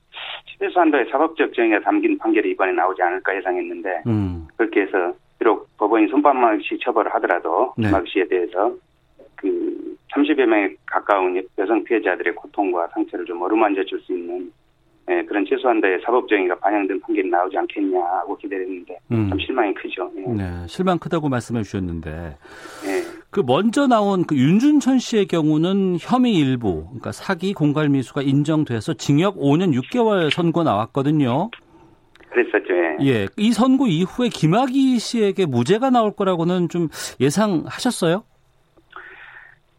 최소한도의 0.60 1.06
사법적 1.12 1.53
정의가 1.53 1.79
담긴 1.82 2.18
판결이 2.18 2.51
이번에 2.51 2.74
나오지 2.74 3.01
않을까 3.01 3.36
예상했는데 3.38 4.03
음. 4.08 4.48
그렇게 4.58 4.82
해서 4.82 5.13
비록 5.38 5.70
법원이 5.77 6.08
손방망이 6.10 6.62
처벌을 6.84 7.13
하더라도 7.15 7.74
네. 7.77 7.88
김학 7.88 8.06
씨에 8.08 8.27
대해서 8.27 8.74
그 9.36 9.96
30여 10.13 10.46
명에 10.46 10.75
가까운 10.86 11.41
여성 11.58 11.84
피해자들의 11.84 12.36
고통과 12.36 12.88
상처를 12.88 13.25
좀 13.25 13.41
어루만져 13.41 13.84
줄 13.86 14.01
수 14.01 14.13
있는 14.13 14.51
예, 15.10 15.24
그런 15.24 15.44
최소한도의 15.44 16.01
사법 16.06 16.27
정의가 16.27 16.56
반영된 16.60 17.00
판결이 17.01 17.29
나오지 17.29 17.58
않겠냐 17.58 18.00
하고 18.00 18.38
기대를 18.38 18.65
했는데 18.65 18.96
음. 19.12 19.27
참 19.29 19.39
실망이 19.39 19.74
크죠. 19.74 20.12
예. 20.18 20.22
네. 20.22 20.68
실망 20.68 21.00
크다고 21.00 21.29
말씀해 21.29 21.63
주셨는데 21.63 22.10
예. 22.86 23.19
그 23.32 23.44
먼저 23.46 23.86
나온 23.86 24.24
그 24.24 24.36
윤준천 24.36 24.98
씨의 24.98 25.28
경우는 25.28 25.98
혐의 26.00 26.34
일부, 26.34 26.86
그러니까 26.86 27.12
사기 27.12 27.54
공갈 27.54 27.88
미수가 27.90 28.24
인정돼서 28.24 28.94
징역 28.96 29.36
5년 29.36 29.80
6개월 29.80 30.34
선고 30.34 30.64
나왔거든요. 30.64 31.52
그랬었죠. 32.30 32.74
예. 32.74 32.98
예, 33.02 33.28
이 33.38 33.52
선고 33.52 33.86
이후에 33.88 34.30
김학의 34.30 34.98
씨에게 34.98 35.46
무죄가 35.46 35.92
나올 35.92 36.12
거라고는 36.16 36.70
좀 36.70 36.90
예상하셨어요? 37.22 38.24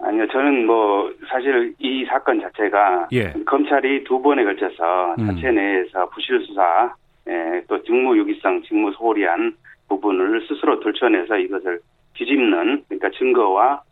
아니요, 0.03 0.27
저는 0.29 0.67
뭐 0.67 1.13
사실 1.29 1.75
이 1.79 2.05
사건 2.07 2.41
자체가 2.41 3.09
예. 3.13 3.33
검찰이 3.47 4.05
두 4.05 4.23
번에 4.23 4.45
걸쳐서 4.45 5.17
음. 5.19 5.27
자체 5.27 5.51
내에서 5.51 6.09
부실 6.11 6.41
수사, 6.47 6.95
예, 7.29 7.63
또 7.69 7.83
직무유기성, 7.83 8.63
직무 8.63 8.93
소홀히한 8.93 9.55
부분을 9.89 10.47
스스로 10.47 10.81
들춰내서 10.81 11.37
이것을 11.37 11.81
뒤집는 12.21 12.85
그러니까 12.87 13.11
증거와 13.19 13.83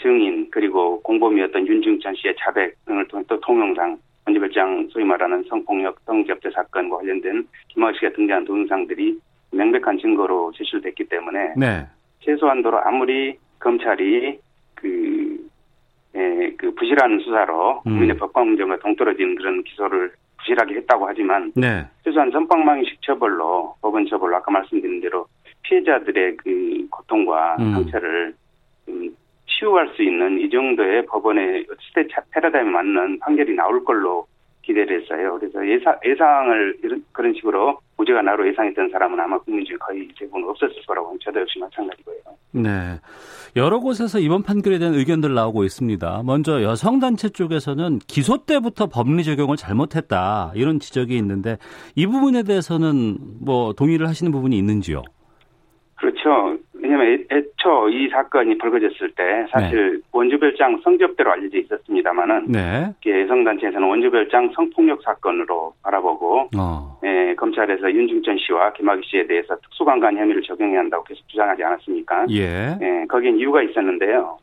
증인 0.00 0.48
그리고 0.50 1.00
공범이었던 1.02 1.66
윤중천 1.66 2.14
씨의 2.16 2.34
자백 2.38 2.76
등을 2.84 3.08
통해 3.08 3.24
또 3.26 3.40
동영상 3.40 3.98
헌지별장 4.26 4.88
소위 4.90 5.04
말하는 5.04 5.42
성폭력 5.48 5.98
성접대 6.04 6.50
사건과 6.50 6.98
관련된 6.98 7.48
김학의 7.68 7.98
씨가 7.98 8.12
등장한 8.12 8.44
동영상들이 8.44 9.18
명백한 9.52 9.98
증거로 9.98 10.52
제출됐기 10.54 11.04
때문에 11.04 11.54
네. 11.56 11.86
최소한도로 12.20 12.78
아무리 12.84 13.38
검찰이 13.58 14.38
그, 14.74 15.48
에, 16.14 16.52
그 16.58 16.74
부실한 16.74 17.20
수사로 17.20 17.82
음. 17.86 17.92
국민의 17.92 18.18
법과 18.18 18.42
공정과 18.42 18.78
동떨어진 18.80 19.34
그런 19.34 19.64
기소를 19.64 20.12
부실하게 20.38 20.76
했다고 20.76 21.08
하지만 21.08 21.52
네. 21.56 21.86
최소한 22.04 22.30
선방망이식 22.30 23.00
처벌로 23.02 23.74
법원 23.80 24.06
처벌로 24.06 24.36
아까 24.36 24.50
말씀드린 24.50 25.00
대로 25.00 25.26
피해자들의 25.68 26.36
그 26.38 26.86
고통과 26.90 27.56
음. 27.60 27.72
상처를 27.72 28.34
좀 28.86 29.14
치유할 29.46 29.90
수 29.96 30.02
있는 30.02 30.40
이 30.40 30.48
정도의 30.50 31.04
법원의 31.06 31.66
시대 31.80 32.06
차- 32.08 32.22
패러다임에 32.32 32.70
맞는 32.70 33.18
판결이 33.20 33.54
나올 33.54 33.84
걸로 33.84 34.26
기대를 34.62 35.00
했어요. 35.02 35.38
그래서 35.40 35.66
예상, 35.66 35.96
예상을 36.04 36.76
이런, 36.84 37.02
그런 37.12 37.32
식으로 37.34 37.78
무죄가 37.96 38.20
나로 38.22 38.46
예상했던 38.48 38.90
사람은 38.90 39.18
아마 39.18 39.38
국민 39.38 39.64
중에 39.64 39.76
거의 39.78 40.06
대부분 40.18 40.44
없었을 40.48 40.74
거라고 40.86 41.16
저도 41.20 41.40
역시 41.40 41.58
마찬가지고요. 41.58 42.16
네. 42.52 43.00
여러 43.56 43.78
곳에서 43.80 44.18
이번 44.18 44.42
판결에 44.42 44.78
대한 44.78 44.94
의견들 44.94 45.32
나오고 45.32 45.64
있습니다. 45.64 46.22
먼저 46.24 46.62
여성단체 46.62 47.30
쪽에서는 47.30 47.98
기소 48.06 48.44
때부터 48.44 48.86
법리 48.88 49.24
적용을 49.24 49.56
잘못했다. 49.56 50.52
이런 50.54 50.78
지적이 50.80 51.16
있는데 51.16 51.56
이 51.96 52.06
부분에 52.06 52.42
대해서는 52.42 53.16
뭐 53.40 53.72
동의를 53.72 54.06
하시는 54.06 54.30
부분이 54.30 54.56
있는지요? 54.58 55.02
그렇죠. 55.98 56.56
왜냐하면 56.74 57.24
애초 57.30 57.88
이 57.88 58.08
사건이 58.08 58.56
벌어졌을 58.58 59.10
때 59.16 59.46
사실 59.50 59.94
네. 59.94 60.00
원주별장 60.12 60.80
성접대로 60.84 61.32
알려져 61.32 61.58
있었습니다만은 61.58 62.46
네. 62.46 62.94
여성단체에서는 63.04 63.88
원주별장 63.88 64.52
성폭력 64.54 65.02
사건으로 65.02 65.74
바라보고 65.82 66.50
어. 66.56 66.98
예, 67.04 67.34
검찰에서 67.34 67.92
윤중천 67.92 68.38
씨와 68.38 68.72
김학의 68.74 69.02
씨에 69.06 69.26
대해서 69.26 69.56
특수강간 69.56 70.16
혐의를 70.16 70.40
적용해야 70.42 70.80
한다고 70.80 71.02
계속 71.02 71.26
주장하지 71.28 71.64
않았습니까? 71.64 72.26
예. 72.30 72.78
예 72.80 73.06
거기엔 73.08 73.36
이유가 73.36 73.62
있었는데요. 73.62 74.38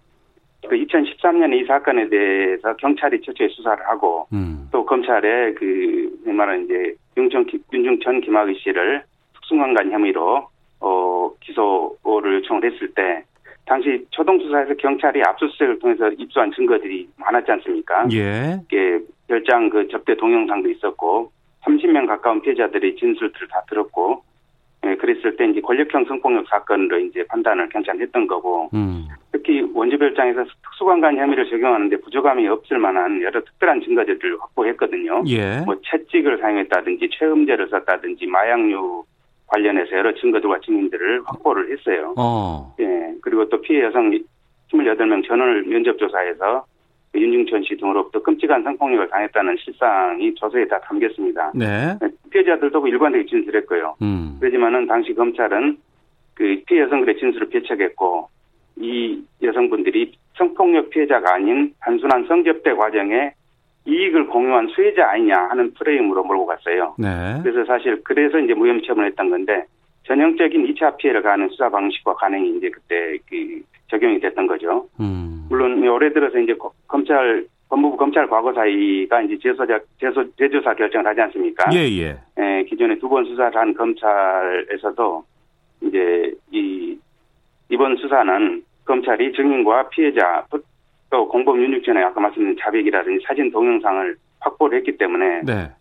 그 0.68 0.76
2013년에 0.76 1.62
이 1.62 1.66
사건에 1.66 2.10
대해서 2.10 2.76
경찰이 2.76 3.22
최초에 3.22 3.48
수사를 3.50 3.82
하고 3.88 4.28
음. 4.34 4.68
또 4.72 4.86
검찰에 4.86 5.54
그 5.54 6.12
말하는 6.26 6.66
이제 6.66 6.96
윤중, 7.16 7.46
윤중천 7.72 8.22
김학의 8.22 8.56
씨를 8.56 9.04
특수강간 9.36 9.92
혐의로 9.92 10.48
어, 10.80 11.32
기소를 11.42 12.36
요청을 12.36 12.72
했을 12.72 12.94
때 12.94 13.24
당시 13.66 14.06
초동 14.12 14.40
수사에서 14.40 14.74
경찰이 14.76 15.22
압수수색을 15.24 15.80
통해서 15.80 16.10
입수한 16.18 16.52
증거들이 16.52 17.08
많았지 17.18 17.52
않습니까? 17.52 18.08
예. 18.12 18.60
이게 18.66 19.00
별장 19.28 19.70
그 19.70 19.88
접대 19.88 20.16
동영상도 20.16 20.70
있었고 20.70 21.32
30명 21.64 22.08
가까운 22.08 22.42
피해자들의 22.42 22.96
진술들을 22.96 23.48
다 23.48 23.64
들었고 23.68 24.24
예, 24.86 24.96
그랬을 24.96 25.36
때 25.36 25.46
이제 25.46 25.62
권력형 25.62 26.06
성폭력 26.06 26.48
사건으로 26.48 27.00
이제 27.00 27.26
판단을 27.28 27.70
경찰이 27.70 28.02
했던 28.02 28.28
거고 28.28 28.70
음. 28.76 29.08
특히 29.32 29.68
원주별장에서 29.74 30.46
특수관관 30.64 31.18
혐의를 31.18 31.50
적용하는데 31.50 31.98
부족함이 32.02 32.48
없을 32.48 32.78
만한 32.78 33.20
여러 33.24 33.44
특별한 33.44 33.82
증거들을 33.82 34.38
확보했거든요. 34.40 35.24
예. 35.28 35.62
뭐 35.66 35.76
채찍을 35.84 36.38
사용했다든지 36.38 37.10
최음제를 37.18 37.68
썼다든지 37.70 38.28
마약류 38.28 39.04
관련해서 39.48 39.92
여러 39.92 40.14
증거들과 40.14 40.60
증인들을 40.62 41.22
확보를 41.26 41.72
했어요. 41.72 42.14
어. 42.18 42.74
예. 42.80 43.14
그리고 43.22 43.48
또 43.50 43.62
피해 43.62 43.84
여성 43.84 44.12
28명 44.72 45.26
전원을 45.28 45.64
면접조사해서 45.66 46.66
윤중천 47.16 47.64
씨 47.64 47.78
등으로부터 47.78 48.22
끔찍한 48.22 48.64
성폭력을 48.64 49.08
당했다는 49.10 49.56
실상이 49.58 50.34
조서에 50.36 50.68
다 50.68 50.80
담겼습니다. 50.82 51.52
네. 51.56 51.98
피해자들도 52.30 52.82
그 52.82 52.90
일관되게 52.90 53.26
진술했고요. 53.26 53.96
음. 54.02 54.38
그렇지만은 54.40 54.86
당시 54.88 55.14
검찰은 55.14 55.78
그 56.34 56.62
피해 56.66 56.82
여성들의 56.82 57.18
진술을 57.18 57.50
배척했고 57.50 58.28
이 58.78 59.24
여성분들이 59.42 60.14
성폭력 60.38 60.90
피해자가 60.90 61.36
아닌 61.36 61.74
단순한 61.80 62.26
성접대 62.28 62.74
과정에 62.74 63.32
이익을 63.86 64.28
공유한 64.28 64.68
수혜자 64.68 65.10
아니냐 65.12 65.36
하는 65.50 65.74
프레임으로 65.74 66.24
몰고 66.24 66.46
갔어요. 66.46 66.96
네. 66.98 67.40
그래서 67.44 67.64
사실 67.66 68.02
그래서 68.04 68.40
이제 68.40 68.54
무혐의 68.54 68.82
처분을 68.84 69.10
했던 69.10 69.30
건데 69.30 69.66
전형적인 70.04 70.66
2차 70.74 70.98
피해를 70.98 71.22
가는 71.22 71.48
수사 71.50 71.70
방식과 71.70 72.14
관행이 72.16 72.58
이제 72.58 72.70
그때 72.70 73.18
그 73.30 73.62
적용이 73.90 74.20
됐던 74.20 74.48
거죠. 74.48 74.88
음. 75.00 75.46
물론 75.50 75.88
올해 75.88 76.12
들어서 76.12 76.40
이제 76.40 76.56
검찰 76.88 77.46
법무부 77.70 77.98
검찰 77.98 78.28
과거사위가 78.28 79.22
이제 79.24 79.38
재소자 79.42 79.80
재소 80.00 80.24
재조사 80.36 80.74
결정을 80.76 81.08
하지 81.08 81.22
않습니까? 81.22 81.70
예, 81.74 81.80
예. 81.80 82.18
예 82.40 82.64
기존에 82.68 82.98
두 83.00 83.08
번 83.10 83.26
수사를 83.26 83.56
한 83.56 83.74
검찰에서도 83.74 85.24
이제 85.82 86.34
이 86.52 86.98
이번 87.70 87.96
수사는 87.98 88.64
검찰이 88.86 89.32
증인과 89.34 89.90
피해자 89.90 90.46
또 91.16 91.30
공범 91.30 91.62
윤육전에 91.62 92.04
아까 92.04 92.20
말씀드린 92.20 92.58
자백이라든지 92.60 93.24
사진 93.26 93.50
동영상을 93.50 94.18
확보를 94.42 94.80
했기 94.80 94.98
때문에 94.98 95.44
네. 95.44 95.72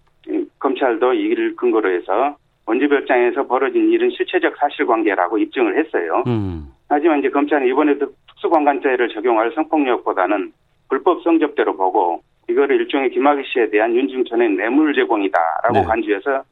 검찰도 0.61 1.13
이를 1.13 1.57
근거로 1.57 1.91
해서 1.91 2.37
원주별장에서 2.67 3.49
벌어진 3.49 3.91
일은 3.91 4.11
실체적 4.11 4.57
사실관계라고 4.57 5.39
입증을 5.39 5.77
했어요. 5.77 6.23
음. 6.29 6.69
하지만 6.89 7.19
이제 7.19 7.31
검찰은 7.31 7.67
이번에도 7.67 8.07
특수관관죄를 8.29 9.09
적용할 9.09 9.51
성폭력보다는 9.57 10.53
불법 10.89 11.21
성접대로 11.25 11.77
보고 11.77 12.23
이거를 12.49 12.77
일종의 12.83 13.11
김학의 13.11 13.45
씨에 13.53 13.71
대한 13.71 13.93
윤중천의 13.93 14.51
뇌물 14.51 14.95
제공이다라고 14.95 15.81
네. 15.81 15.83
간주해서 15.83 16.45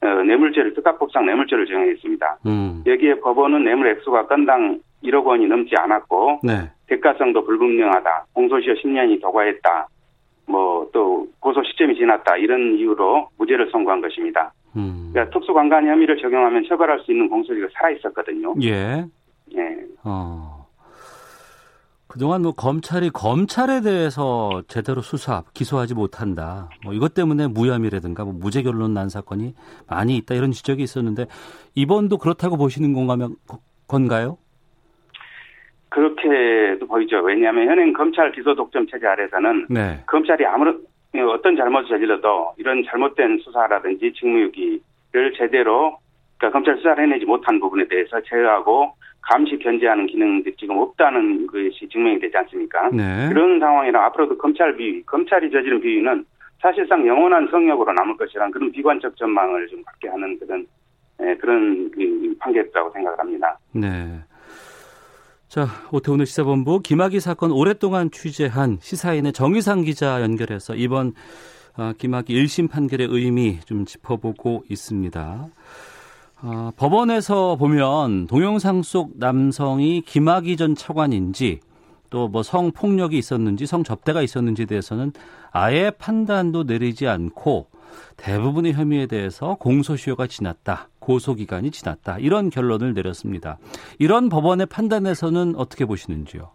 어, 0.00 0.06
뇌물죄를 0.06 0.74
특가법상 0.74 1.26
뇌물죄를 1.26 1.66
정했습니다. 1.66 2.38
음. 2.46 2.84
여기에 2.86 3.18
법원은 3.18 3.64
뇌물 3.64 3.88
액수가 3.88 4.28
건당 4.28 4.78
1억 5.02 5.24
원이 5.24 5.48
넘지 5.48 5.74
않았고 5.76 6.40
네. 6.44 6.70
대가성도 6.88 7.44
불분명하다. 7.44 8.26
공소시효 8.32 8.74
10년이 8.74 9.20
도과했다. 9.20 9.88
뭐 10.46 10.78
또 10.92 11.26
고소 11.40 11.62
시점이 11.62 11.96
지났다. 11.96 12.36
이런 12.36 12.76
이유로 12.76 13.28
무죄를 13.38 13.70
선고한 13.70 14.00
것입니다. 14.00 14.52
음. 14.76 15.10
그러니까 15.12 15.38
특수관관 15.38 15.86
혐의를 15.86 16.16
적용하면 16.18 16.64
처벌할 16.68 17.00
수 17.00 17.12
있는 17.12 17.28
공소시효가 17.28 17.68
살아 17.74 17.90
있었거든요. 17.90 18.54
예. 18.62 19.04
예. 19.56 19.76
어. 20.04 20.66
그동안 22.06 22.42
뭐 22.42 22.52
검찰이 22.52 23.10
검찰에 23.10 23.82
대해서 23.82 24.62
제대로 24.66 25.02
수사, 25.02 25.44
기소하지 25.52 25.94
못한다. 25.94 26.70
뭐 26.82 26.94
이것 26.94 27.12
때문에 27.12 27.48
무혐의라든가 27.48 28.24
뭐 28.24 28.32
무죄 28.32 28.62
결론 28.62 28.94
난 28.94 29.10
사건이 29.10 29.54
많이 29.86 30.16
있다 30.16 30.34
이런 30.34 30.50
지적이 30.50 30.82
있었는데 30.82 31.26
이번도 31.74 32.16
그렇다고 32.16 32.56
보시는 32.56 32.94
건가요? 32.94 34.38
그렇게도 35.90 36.86
보이죠. 36.86 37.18
왜냐하면 37.20 37.68
현행 37.68 37.92
검찰 37.92 38.32
기소 38.32 38.54
독점 38.54 38.86
체제 38.88 39.06
아래서는 39.06 39.66
네. 39.70 40.00
검찰이 40.06 40.44
아무런 40.46 40.80
어떤 41.32 41.56
잘못을 41.56 41.88
저질러도 41.88 42.54
이런 42.58 42.84
잘못된 42.84 43.38
수사라든지 43.38 44.12
직무유기를 44.12 45.32
제대로 45.36 45.98
그러니까 46.36 46.56
검찰 46.56 46.76
수사를 46.76 47.02
해내지 47.02 47.24
못한 47.24 47.58
부분에 47.58 47.86
대해서 47.88 48.20
제어하고 48.22 48.92
감시 49.22 49.58
견제하는 49.58 50.06
기능들이 50.06 50.54
지금 50.56 50.78
없다는 50.78 51.46
것이 51.46 51.88
증명이 51.90 52.18
되지 52.20 52.36
않습니까? 52.36 52.90
네. 52.90 53.28
그런 53.28 53.58
상황이라 53.58 54.06
앞으로도 54.06 54.38
검찰 54.38 54.76
비위, 54.76 55.02
검찰이 55.04 55.50
저지른 55.50 55.80
비위는 55.80 56.24
사실상 56.60 57.06
영원한 57.06 57.48
성역으로 57.50 57.92
남을 57.92 58.16
것이라는 58.16 58.52
그런 58.52 58.72
비관적 58.72 59.16
전망을 59.16 59.68
좀 59.68 59.82
갖게 59.82 60.08
하는 60.08 60.38
그런 60.38 60.66
예, 61.20 61.34
그런 61.36 61.90
그 61.90 62.36
판결이라고 62.38 62.90
생각을 62.90 63.18
합니다. 63.18 63.58
네. 63.72 63.88
자, 65.48 65.66
오태훈의 65.92 66.26
시사본부 66.26 66.80
김학의 66.80 67.20
사건 67.20 67.52
오랫동안 67.52 68.10
취재한 68.10 68.78
시사인의 68.82 69.32
정의상 69.32 69.80
기자 69.80 70.20
연결해서 70.20 70.74
이번 70.74 71.14
어, 71.78 71.92
김학의 71.96 72.36
1심 72.36 72.68
판결의 72.70 73.08
의미 73.10 73.58
좀 73.64 73.86
짚어보고 73.86 74.64
있습니다. 74.68 75.48
어, 76.42 76.70
법원에서 76.76 77.56
보면 77.56 78.26
동영상 78.26 78.82
속 78.82 79.12
남성이 79.16 80.02
김학의 80.02 80.58
전 80.58 80.74
차관인지 80.74 81.60
또 82.10 82.28
뭐 82.28 82.42
성폭력이 82.42 83.16
있었는지 83.16 83.64
성접대가 83.64 84.20
있었는지에 84.20 84.66
대해서는 84.66 85.12
아예 85.50 85.90
판단도 85.90 86.64
내리지 86.64 87.08
않고 87.08 87.68
대부분의 88.18 88.74
혐의에 88.74 89.06
대해서 89.06 89.56
공소시효가 89.58 90.26
지났다. 90.26 90.88
고소기간이 91.08 91.70
지났다. 91.70 92.18
이런 92.18 92.50
결론을 92.50 92.92
내렸습니다. 92.92 93.56
이런 93.98 94.28
법원의 94.28 94.66
판단에서는 94.70 95.54
어떻게 95.56 95.86
보시는지요? 95.86 96.50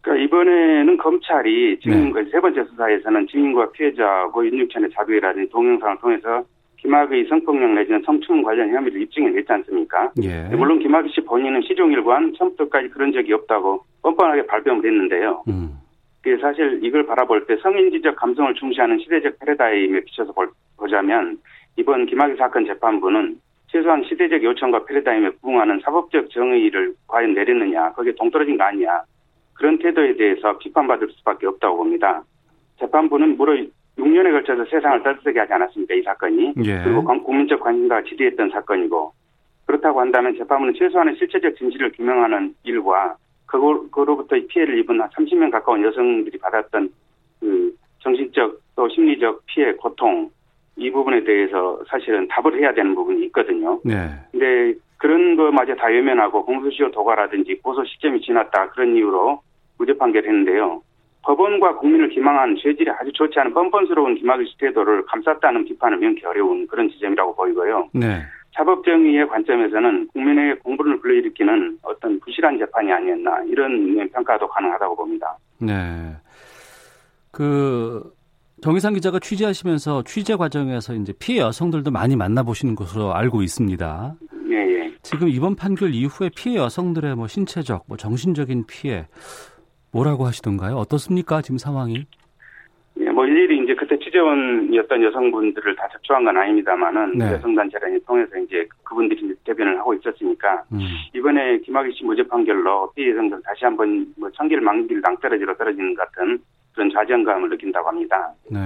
그러니까 0.00 0.24
이번에는 0.24 0.96
검찰이 0.96 1.78
지금 1.80 2.12
네. 2.14 2.24
세 2.32 2.40
번째 2.40 2.64
수사에서는 2.64 3.26
증인과 3.28 3.70
피해자하고 3.72 4.46
윤육천의 4.46 4.90
자백이라든지 4.94 5.50
동영상을 5.50 5.98
통해서 5.98 6.42
김학의 6.78 7.26
성폭력 7.28 7.70
내지는 7.74 8.02
성추문 8.04 8.42
관련 8.42 8.74
혐의를 8.74 9.02
입증해냈지 9.02 9.52
않습니까? 9.52 10.10
예. 10.22 10.48
물론 10.56 10.80
김학의 10.80 11.12
씨 11.12 11.20
본인은 11.20 11.60
시종일관 11.62 12.34
처음부터까지 12.36 12.88
그런 12.88 13.12
적이 13.12 13.34
없다고 13.34 13.84
뻔뻔하게 14.02 14.46
발표를 14.46 14.84
했는데요. 14.84 15.44
음. 15.48 15.78
사실 16.40 16.80
이걸 16.82 17.04
바라볼 17.06 17.46
때 17.46 17.56
성인지적 17.62 18.16
감성을 18.16 18.54
중시하는 18.54 18.98
시대적 19.00 19.38
패러다임에 19.40 20.00
비춰서 20.00 20.32
보자면 20.76 21.38
이번 21.76 22.06
김학의 22.06 22.36
사건 22.36 22.66
재판부는 22.66 23.40
최소한 23.68 24.04
시대적 24.04 24.42
요청과 24.42 24.84
패러다임에 24.84 25.30
부응하는 25.40 25.80
사법적 25.80 26.30
정의를 26.30 26.94
과연 27.08 27.32
내렸느냐, 27.32 27.92
거기에 27.92 28.12
동떨어진 28.16 28.58
거 28.58 28.64
아니냐, 28.64 29.02
그런 29.54 29.78
태도에 29.78 30.14
대해서 30.16 30.58
비판받을 30.58 31.08
수밖에 31.10 31.46
없다고 31.46 31.78
봅니다. 31.78 32.22
재판부는 32.78 33.36
무려 33.36 33.54
6년에 33.96 34.30
걸쳐서 34.32 34.64
세상을 34.66 35.02
따뜻하게 35.02 35.40
하지 35.40 35.52
않았습니까, 35.54 35.94
이 35.94 36.02
사건이. 36.02 36.54
예. 36.64 36.82
그리고 36.84 37.04
국민적 37.04 37.60
관심과 37.60 38.02
지대했던 38.02 38.50
사건이고, 38.50 39.12
그렇다고 39.66 40.00
한다면 40.00 40.36
재판부는 40.36 40.74
최소한의 40.74 41.16
실체적 41.16 41.56
진실을 41.56 41.92
규명하는 41.92 42.54
일과 42.64 43.16
그로부터 43.46 44.36
피해를 44.48 44.78
입은 44.78 44.98
30명 44.98 45.50
가까운 45.50 45.82
여성들이 45.82 46.38
받았던 46.38 46.90
그 47.40 47.74
정신적 48.00 48.60
또 48.76 48.88
심리적 48.88 49.42
피해, 49.46 49.72
고통, 49.74 50.30
이 50.76 50.90
부분에 50.90 51.24
대해서 51.24 51.80
사실은 51.88 52.26
답을 52.28 52.58
해야 52.58 52.72
되는 52.72 52.94
부분이 52.94 53.24
있거든요. 53.26 53.80
네. 53.84 54.08
근데 54.30 54.74
그런 54.96 55.36
것마저 55.36 55.74
다 55.74 55.86
외면하고 55.88 56.44
공소시효 56.44 56.90
도과라든지 56.92 57.56
고소 57.62 57.84
시점이 57.84 58.20
지났다 58.20 58.70
그런 58.70 58.96
이유로 58.96 59.40
무죄 59.78 59.96
판결했는데요. 59.96 60.82
법원과 61.22 61.76
국민을 61.76 62.08
기망한 62.08 62.56
죄질이 62.56 62.90
아주 62.90 63.12
좋지 63.12 63.38
않은 63.38 63.54
뻔뻔스러운 63.54 64.16
김학의 64.16 64.46
태도를 64.58 65.04
감쌌다는 65.06 65.64
비판을 65.64 65.98
명기 65.98 66.24
어려운 66.26 66.66
그런 66.66 66.88
지점이라고 66.90 67.34
보이고요. 67.34 67.90
네. 67.94 68.22
사법정의의 68.54 69.28
관점에서는 69.28 70.08
국민에게 70.08 70.54
공분을 70.60 71.00
불러일으키는 71.00 71.78
어떤 71.82 72.20
부실한 72.20 72.58
재판이 72.58 72.92
아니었나 72.92 73.42
이런 73.44 74.08
평가도 74.10 74.48
가능하다고 74.48 74.96
봅니다. 74.96 75.36
네. 75.58 75.72
그 77.30 78.02
정의상 78.62 78.94
기자가 78.94 79.18
취재하시면서 79.18 80.04
취재 80.04 80.36
과정에서 80.36 80.94
이제 80.94 81.12
피해 81.18 81.40
여성들도 81.40 81.90
많이 81.90 82.14
만나보시는 82.14 82.76
것으로 82.76 83.12
알고 83.12 83.42
있습니다. 83.42 84.14
예, 84.50 84.54
예. 84.54 84.92
지금 85.02 85.28
이번 85.28 85.56
판결 85.56 85.92
이후에 85.92 86.30
피해 86.36 86.58
여성들의 86.58 87.16
뭐 87.16 87.26
신체적, 87.26 87.86
뭐 87.88 87.96
정신적인 87.96 88.66
피해 88.68 89.08
뭐라고 89.92 90.26
하시던가요? 90.26 90.76
어떻습니까? 90.76 91.42
지금 91.42 91.58
상황이? 91.58 92.06
예, 93.00 93.10
뭐 93.10 93.26
일일이 93.26 93.64
이제 93.64 93.74
그때 93.74 93.98
취재원이었던 93.98 95.02
여성분들을 95.02 95.74
다 95.74 95.88
접촉한 95.94 96.24
건 96.24 96.36
아닙니다만은 96.36 97.18
네. 97.18 97.32
여성단체를 97.32 98.00
통해서 98.06 98.38
이제 98.38 98.64
그분들이 98.84 99.24
이제 99.24 99.34
대변을 99.42 99.76
하고 99.80 99.92
있었으니까 99.94 100.62
음. 100.72 100.78
이번에 101.16 101.58
김학의 101.64 101.94
씨 101.94 102.04
무죄 102.04 102.22
판결로 102.28 102.92
피해 102.94 103.10
여성들 103.10 103.42
다시 103.42 103.64
한번 103.64 104.06
뭐 104.16 104.30
청기를 104.30 104.62
망길 104.62 105.00
낭떠러지로 105.00 105.56
떨어지는 105.56 105.96
것 105.96 106.12
같은 106.12 106.38
그런 106.74 106.90
좌절감을 106.90 107.48
느낀다고 107.50 107.88
합니다. 107.88 108.32
네. 108.50 108.58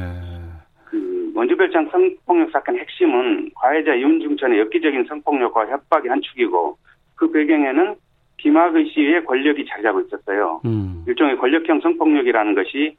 그 0.85 1.33
원주별장 1.35 1.88
성폭력 1.90 2.51
사건 2.51 2.79
핵심은 2.79 3.51
가해자 3.61 3.99
윤중천의 3.99 4.61
엽기적인 4.61 5.05
성폭력과 5.09 5.66
협박의 5.69 6.09
한 6.11 6.21
축이고 6.23 6.79
그 7.16 7.31
배경에는 7.31 7.95
김학의 8.38 8.90
씨의 8.90 9.25
권력이 9.25 9.66
자리 9.66 9.83
잡고 9.83 10.01
있었어요. 10.03 10.61
음. 10.64 11.05
일종의 11.09 11.37
권력형 11.38 11.81
성폭력이라는 11.81 12.55
것이 12.55 12.97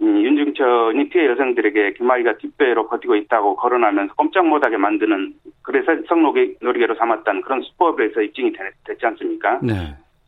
이 0.00 0.04
윤중천이 0.04 1.08
피해 1.08 1.26
여성들에게 1.26 1.94
김학의가 1.94 2.38
뒷배로 2.38 2.88
버티고 2.88 3.16
있다고 3.16 3.56
거론하면서 3.56 4.14
꼼짝 4.14 4.46
못하게 4.46 4.76
만드는 4.76 5.34
그래서 5.62 5.92
성노리개로 6.08 6.94
삼았다는 6.94 7.42
그런 7.42 7.60
수법에서 7.62 8.22
입증이 8.22 8.52
되- 8.52 8.70
됐지 8.84 9.04
않습니까? 9.06 9.58
네. 9.62 9.74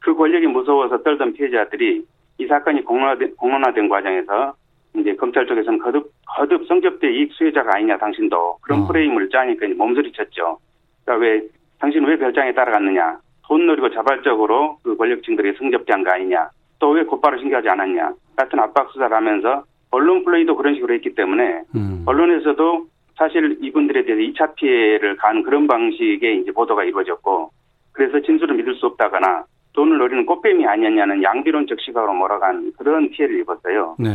그 0.01 0.15
권력이 0.15 0.47
무서워서 0.49 1.03
떨던 1.03 1.35
피해자들이 1.35 2.05
이 2.41 2.47
사건이 2.47 2.85
공론화된, 2.85 3.37
공론화된 3.37 3.89
과정에서 3.89 4.55
이제 4.97 5.15
검찰 5.15 5.47
쪽에서는 5.47 5.79
거듭, 5.79 6.11
거듭 6.27 6.67
성접대 6.67 7.13
이익 7.13 7.33
수혜자가 7.35 7.77
아니냐 7.77 7.99
당신도 7.99 8.59
그런 8.63 8.81
어. 8.81 8.87
프레임을 8.87 9.29
짜니까 9.29 9.67
이제 9.67 9.75
몸소리쳤죠. 9.75 10.59
그러니까 11.05 11.27
왜 11.27 11.43
당신 11.79 12.05
왜 12.05 12.17
별장에 12.17 12.53
따라갔느냐? 12.55 13.19
돈 13.47 13.67
노리고 13.67 13.91
자발적으로 13.91 14.79
그 14.83 14.97
권력층들이 14.97 15.55
성접대한 15.59 16.03
거 16.03 16.11
아니냐? 16.13 16.49
또 16.79 16.93
왜 16.93 17.05
곧바로 17.05 17.39
신고하지 17.39 17.69
않았냐? 17.69 18.13
같은 18.37 18.59
압박 18.59 18.91
수사를 18.91 19.15
하면서 19.15 19.65
언론 19.91 20.25
플레이도 20.25 20.57
그런 20.57 20.75
식으로 20.75 20.95
했기 20.95 21.15
때문에 21.15 21.63
음. 21.75 22.03
언론에서도 22.07 22.87
사실 23.17 23.59
이분들에 23.61 24.05
대해서 24.07 24.23
2차 24.23 24.55
피해를 24.55 25.17
가는 25.17 25.43
그런 25.43 25.67
방식의 25.67 26.41
이제 26.41 26.53
보도가 26.53 26.85
이루어졌고 26.85 27.51
그래서 27.93 28.19
진술을 28.21 28.57
믿을 28.57 28.75
수 28.77 28.87
없다거나 28.87 29.45
돈을 29.73 29.99
노리는 29.99 30.27
꽃뱀이 30.27 30.67
아니었냐는 30.67 31.23
양비론적 31.23 31.81
시각으로 31.81 32.13
몰아간 32.15 32.73
그런 32.77 33.09
피해를 33.11 33.41
입었어요. 33.41 33.97
네. 33.99 34.09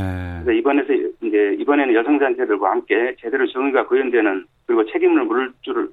그래서 0.43 0.51
이번에서 0.51 0.93
이제 1.21 1.55
이번에는 1.59 1.93
여성단체들과 1.93 2.71
함께 2.71 3.15
제대로 3.21 3.47
정의가 3.47 3.87
구현되는 3.87 4.45
그리고 4.65 4.85
책임을 4.91 5.23
물을 5.23 5.51
줄 5.61 5.89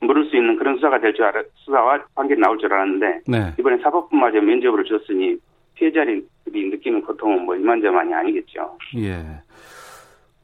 물을 0.00 0.26
수 0.26 0.36
있는 0.36 0.56
그런 0.58 0.76
수사가 0.76 1.00
될 1.00 1.14
줄 1.14 1.24
알아 1.24 1.42
수사와 1.54 2.04
판결이 2.14 2.40
나올 2.40 2.58
줄 2.58 2.72
알았는데 2.72 3.20
네. 3.26 3.52
이번에 3.58 3.78
사법부마저 3.78 4.40
면접으로 4.40 4.84
줬으니 4.84 5.36
피해자들이 5.74 6.24
느끼는 6.46 7.02
고통은 7.02 7.44
뭐 7.46 7.56
이만저만이 7.56 8.12
아니겠죠. 8.14 8.76
예. 8.98 9.24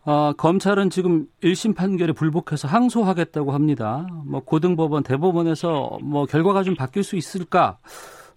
아, 0.06 0.32
검찰은 0.38 0.90
지금 0.90 1.26
1심 1.42 1.76
판결에 1.76 2.12
불복해서 2.12 2.66
항소하겠다고 2.66 3.52
합니다. 3.52 4.06
뭐 4.26 4.40
고등법원, 4.40 5.02
대법원에서 5.02 5.98
뭐 6.02 6.24
결과가 6.24 6.62
좀 6.62 6.74
바뀔 6.74 7.02
수 7.04 7.16
있을까? 7.16 7.76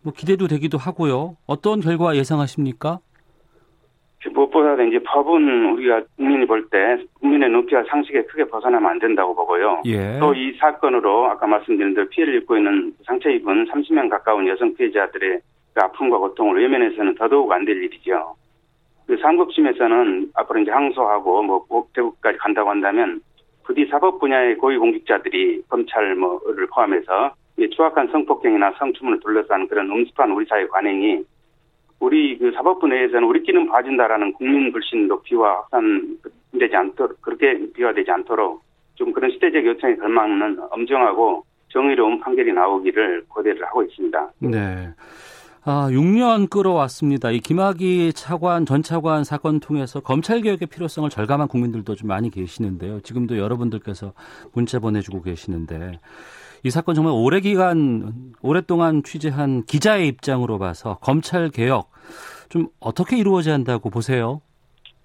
뭐 0.04 0.14
기대도 0.14 0.48
되기도 0.48 0.78
하고요. 0.78 1.38
어떤 1.48 1.80
결과 1.80 2.16
예상하십니까? 2.16 3.00
무엇보다도 4.34 4.84
이제 4.84 5.00
법은 5.04 5.74
우리가 5.74 6.02
국민이 6.16 6.46
볼 6.46 6.70
때 6.70 6.98
국민의 7.20 7.50
높이와 7.50 7.84
상식에 7.90 8.24
크게 8.24 8.46
벗어나면 8.46 8.90
안 8.90 9.00
된다고 9.00 9.36
보고요. 9.36 9.82
예. 9.86 10.18
또이 10.20 10.54
사건으로 10.60 11.26
아까 11.30 11.46
말씀드린 11.46 11.94
대로 11.94 12.08
피해를 12.08 12.36
입고 12.36 12.56
있는 12.58 12.94
상처 13.06 13.30
입은 13.30 13.66
30명 13.66 14.10
가까운 14.10 14.48
여성 14.48 14.74
피해자들의 14.76 15.40
그 15.74 15.82
아픔과 15.82 16.18
고통을 16.20 16.62
외면해서는 16.62 17.16
더더욱 17.16 17.52
안 17.52 17.66
될 17.66 17.84
일이죠. 17.84 18.36
그 19.08 19.18
상급심에서는 19.18 20.32
앞으로 20.36 20.62
이제 20.62 20.72
항소하고 20.72 21.44
뭐 21.44 21.66
대국까지 21.94 22.38
간다고 22.38 22.70
한다면 22.70 23.20
부디 23.66 23.86
사법 23.88 24.20
분야의 24.20 24.56
고위 24.56 24.78
공직자들이 24.78 25.64
검찰 25.68 26.16
뭐를 26.16 26.68
포함해서 26.68 27.34
이 27.58 27.70
추악한 27.70 28.08
성폭행이나 28.08 28.74
성추문을 28.80 29.20
둘러싼 29.20 29.68
그런 29.68 29.90
음습한 29.90 30.32
우리 30.32 30.46
사회 30.46 30.66
관행이 30.68 31.24
우리 32.00 32.38
그 32.38 32.52
사법부 32.52 32.88
내에서는 32.88 33.24
우리끼리는 33.24 33.68
봐준다라는 33.68 34.34
국민 34.34 34.72
불신 34.72 35.08
높이와 35.08 35.62
확산되지 35.72 36.76
않도록 36.76 37.22
그렇게 37.22 37.72
비화되지 37.74 38.12
않도록 38.12 38.62
좀 38.96 39.12
그런 39.14 39.32
시대적 39.32 39.66
요청에 39.66 39.96
걸맞는 39.96 40.60
엄정하고 40.72 41.46
정의로운 41.70 42.20
판결이 42.20 42.54
나오기를 42.54 43.26
고대를 43.30 43.66
하고 43.66 43.84
있습니다. 43.84 44.32
네. 44.40 44.90
아, 45.66 45.88
6년 45.90 46.50
끌어왔습니다. 46.50 47.32
이 47.32 47.40
김학의 47.40 48.12
차관, 48.14 48.66
전 48.66 48.84
차관 48.84 49.24
사건 49.24 49.62
통해서 49.62 50.02
검찰 50.02 50.42
개혁의 50.42 50.68
필요성을 50.68 51.10
절감한 51.10 51.48
국민들도 51.48 51.96
좀 51.96 52.10
많이 52.10 52.30
계시는데요. 52.30 53.00
지금도 53.00 53.38
여러분들께서 53.38 54.12
문자 54.54 54.80
보내주고 54.80 55.22
계시는데 55.22 56.00
이 56.66 56.70
사건 56.70 56.96
정말 56.96 57.14
오래 57.14 57.42
기간, 57.42 58.14
오랫동안 58.42 59.04
취재한 59.04 59.64
기자의 59.64 60.08
입장으로 60.08 60.60
봐서 60.60 60.98
검찰 61.02 61.50
개혁 61.50 61.90
좀 62.50 62.68
어떻게 62.80 63.18
이루어져야 63.18 63.54
한다고 63.56 63.90
보세요? 63.90 64.42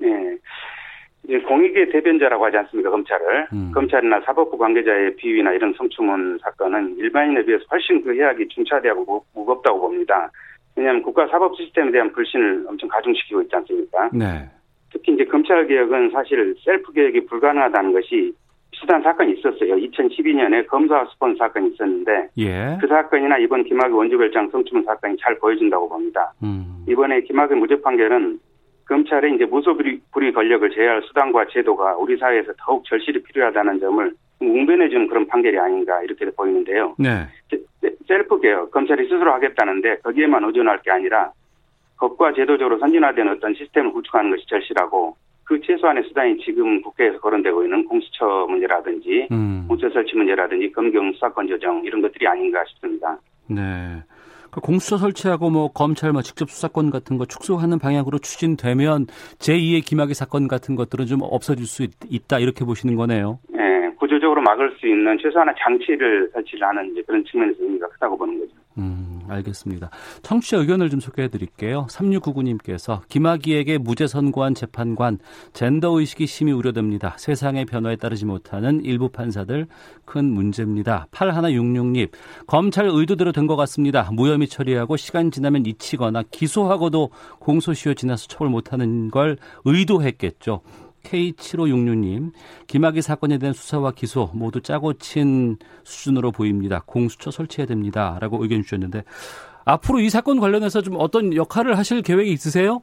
예. 0.03 1.39
공익의 1.41 1.91
대변자라고 1.91 2.45
하지 2.45 2.57
않습니까, 2.59 2.91
검찰을. 2.91 3.49
음. 3.53 3.73
검찰이나 3.75 4.21
사법부 4.25 4.57
관계자의 4.57 5.17
비위나 5.17 5.53
이런 5.53 5.75
성추문 5.77 6.39
사건은 6.43 6.97
일반인에 6.97 7.45
비해서 7.45 7.65
훨씬 7.71 8.03
그 8.05 8.15
해악이 8.17 8.47
중차대하고 8.49 9.05
무- 9.05 9.23
무겁다고 9.35 9.81
봅니다. 9.81 10.31
왜냐하면 10.77 11.03
국가 11.03 11.27
사법 11.27 11.57
시스템에 11.57 11.91
대한 11.91 12.13
불신을 12.13 12.67
엄청 12.69 12.89
가중시키고 12.89 13.43
있지 13.43 13.57
않습니까? 13.57 14.11
네. 14.13 14.49
특히 14.93 15.13
이제 15.15 15.25
검찰 15.25 15.67
개혁은 15.67 16.11
사실 16.13 16.55
셀프 16.65 16.93
개혁이 16.93 17.27
불가능하다는 17.27 17.93
것이 17.93 18.33
비슷한 18.71 19.03
사건이 19.03 19.39
있었어요. 19.39 19.77
2012년에 19.77 20.67
검사 20.67 21.05
스폰 21.07 21.37
사건이 21.37 21.71
있었는데 21.71 22.29
예. 22.39 22.79
그 22.81 22.87
사건이나 22.87 23.39
이번 23.39 23.65
김학의 23.65 23.97
원주별장 23.97 24.51
성추문 24.51 24.85
사건이 24.85 25.17
잘 25.21 25.39
보여준다고 25.39 25.89
봅니다. 25.89 26.33
음. 26.43 26.85
이번에 26.89 27.23
김학의 27.23 27.57
무죄 27.57 27.81
판결은 27.81 28.39
검찰의 28.87 29.35
이제 29.35 29.45
무소불위 29.45 30.01
불위 30.13 30.33
권력을 30.33 30.71
제어할 30.71 31.03
수단과 31.03 31.47
제도가 31.53 31.97
우리 31.97 32.17
사회에서 32.17 32.53
더욱 32.59 32.85
절실히 32.87 33.23
필요하다는 33.23 33.81
점을 33.81 34.13
웅변해주는 34.41 35.09
그런 35.09 35.27
판결이 35.27 35.59
아닌가 35.59 36.03
이렇게 36.03 36.25
보이는데요. 36.31 36.95
네. 36.99 37.27
셀프 38.07 38.41
개혁 38.41 38.71
검찰이 38.71 39.05
스스로 39.05 39.33
하겠다는데 39.35 39.99
거기에만 39.99 40.43
의존할 40.45 40.81
게 40.83 40.91
아니라 40.91 41.33
법과 41.99 42.33
제도적으로 42.33 42.79
선진화된 42.79 43.29
어떤 43.29 43.55
시스템을 43.55 43.93
구축하는 43.93 44.31
것이 44.31 44.47
절실하고 44.47 45.17
그 45.49 45.59
최소한의 45.63 46.05
수단이 46.05 46.37
지금 46.45 46.83
국회에서 46.83 47.19
거론되고 47.21 47.65
있는 47.65 47.83
공수처 47.87 48.47
문제라든지 48.51 49.29
음. 49.33 49.65
공처 49.67 49.89
설치 49.89 50.15
문제라든지 50.15 50.71
검경 50.73 51.11
수사권 51.15 51.49
조정 51.49 51.83
이런 51.87 52.03
것들이 52.03 52.29
아닌가 52.29 52.63
싶습니다. 52.69 53.19
네. 53.49 53.57
그 54.51 54.61
공수처 54.61 54.99
설치하고 54.99 55.49
뭐 55.49 55.73
검찰 55.73 56.13
뭐 56.13 56.21
직접 56.21 56.51
수사권 56.51 56.91
같은 56.91 57.17
거 57.17 57.25
축소하는 57.25 57.79
방향으로 57.79 58.19
추진되면 58.19 59.07
제2의 59.39 59.87
김학의 59.87 60.15
사건 60.15 60.49
같은 60.49 60.77
것들은 60.77 61.07
좀 61.07 61.21
없어질 61.23 61.65
수 61.65 61.83
있, 61.83 61.93
있다 62.11 62.41
이렇게 62.41 62.67
보시는 62.67 62.95
거네요. 62.97 63.39
예, 63.55 63.91
구조적으로 63.97 64.43
막을 64.43 64.77
수 64.79 64.87
있는 64.87 65.17
최소한의 65.17 65.55
장치를 65.59 66.31
설치를 66.35 66.69
하는 66.69 66.95
그런 67.07 67.25
측면에서 67.25 67.63
의미가 67.63 67.89
크다고 67.89 68.19
보는 68.19 68.39
거죠. 68.41 68.53
음, 68.79 69.23
알겠습니다. 69.29 69.91
청취자 70.23 70.59
의견을 70.59 70.89
좀 70.89 71.01
소개해 71.01 71.27
드릴게요. 71.29 71.87
3699님께서 71.91 73.01
김학의에게 73.09 73.79
무죄 73.79 74.07
선고한 74.07 74.55
재판관 74.55 75.19
젠더 75.53 75.99
의식이 75.99 76.29
심히 76.29 76.53
우려됩니다. 76.53 77.17
세상의 77.19 77.65
변화에 77.65 77.97
따르지 77.97 78.25
못하는 78.25 78.85
일부 78.85 79.09
판사들 79.09 79.67
큰 80.05 80.27
문제입니다. 80.27 81.09
8166님 81.11 82.11
검찰 82.47 82.87
의도대로 82.89 83.33
된 83.33 83.49
것 83.49 83.57
같습니다. 83.57 84.11
무혐의 84.13 84.47
처리하고 84.47 84.99
시간 84.99 85.31
지나면 85.31 85.65
잊히거나 85.65 86.23
기소하고도 86.31 87.11
공소시효 87.39 87.95
지나서 87.95 88.27
처벌 88.29 88.51
못하는 88.51 89.11
걸 89.11 89.39
의도했겠죠. 89.65 90.61
K7566님, 91.05 92.33
김학의 92.67 93.03
사건에 93.03 93.39
대한 93.39 93.53
수사와 93.53 93.93
기소 93.93 94.31
모두 94.35 94.61
짜고 94.61 94.95
친 94.95 95.57
수준으로 95.85 96.33
보입니다. 96.33 96.83
공수처 96.87 97.31
설치해야 97.31 97.67
됩니다. 97.67 98.19
라고 98.21 98.43
의견 98.43 98.63
주셨는데, 98.63 99.05
앞으로 99.65 100.01
이 100.01 100.09
사건 100.09 100.41
관련해서 100.41 100.81
좀 100.81 100.95
어떤 100.99 101.35
역할을 101.35 101.77
하실 101.77 102.03
계획이 102.03 102.31
있으세요? 102.31 102.83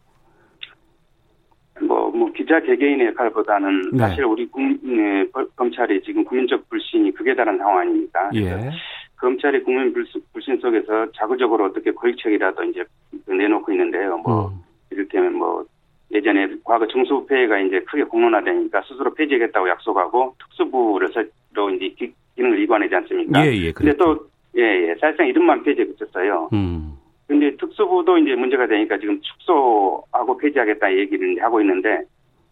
뭐, 1.81 2.09
뭐, 2.11 2.31
기자 2.31 2.59
개개인의 2.61 3.07
역할보다는 3.07 3.91
네. 3.91 3.97
사실 3.97 4.23
우리 4.23 4.45
국, 4.47 4.61
네, 4.83 5.25
검찰이 5.55 6.01
지금 6.03 6.23
국민적 6.23 6.69
불신이 6.69 7.11
극에 7.13 7.35
달한 7.35 7.57
상황입니다. 7.57 8.31
예. 8.35 8.69
검찰이 9.17 9.63
국민 9.63 9.93
불신, 9.93 10.21
불신 10.33 10.59
속에서 10.59 11.11
자구적으로 11.15 11.65
어떻게 11.65 11.91
고익책이라도 11.91 12.63
이제 12.65 12.83
내놓고 13.27 13.71
있는데요. 13.71 14.17
뭐, 14.19 14.49
음. 14.49 14.61
이를테면 14.91 15.33
뭐, 15.35 15.65
예전에 16.11 16.47
과거 16.63 16.87
중수부회가 16.87 17.59
이제 17.59 17.79
크게 17.81 18.03
공론화되니까 18.03 18.81
스스로 18.83 19.13
폐지하겠다고 19.13 19.69
약속하고 19.69 20.35
특수부를 20.39 21.09
설로 21.11 21.69
이제 21.71 21.89
기, 21.89 22.13
기능을 22.35 22.59
이관하지 22.61 22.95
않습니까? 22.95 23.45
예, 23.45 23.51
예. 23.51 23.71
근데 23.71 23.91
그랬죠. 23.91 23.97
또, 23.97 24.27
예, 24.57 24.89
예. 24.89 24.95
사실상 24.99 25.27
이름만 25.27 25.63
폐지에 25.63 25.85
그쳤어요. 25.85 26.49
음. 26.53 26.93
근데 27.27 27.55
특수부도 27.57 28.17
이제 28.19 28.35
문제가 28.35 28.67
되니까 28.67 28.97
지금 28.99 29.19
축소하고 29.19 30.37
폐지하겠다 30.37 30.95
얘기를 30.95 31.31
이제 31.31 31.41
하고 31.41 31.59
있는데 31.61 32.03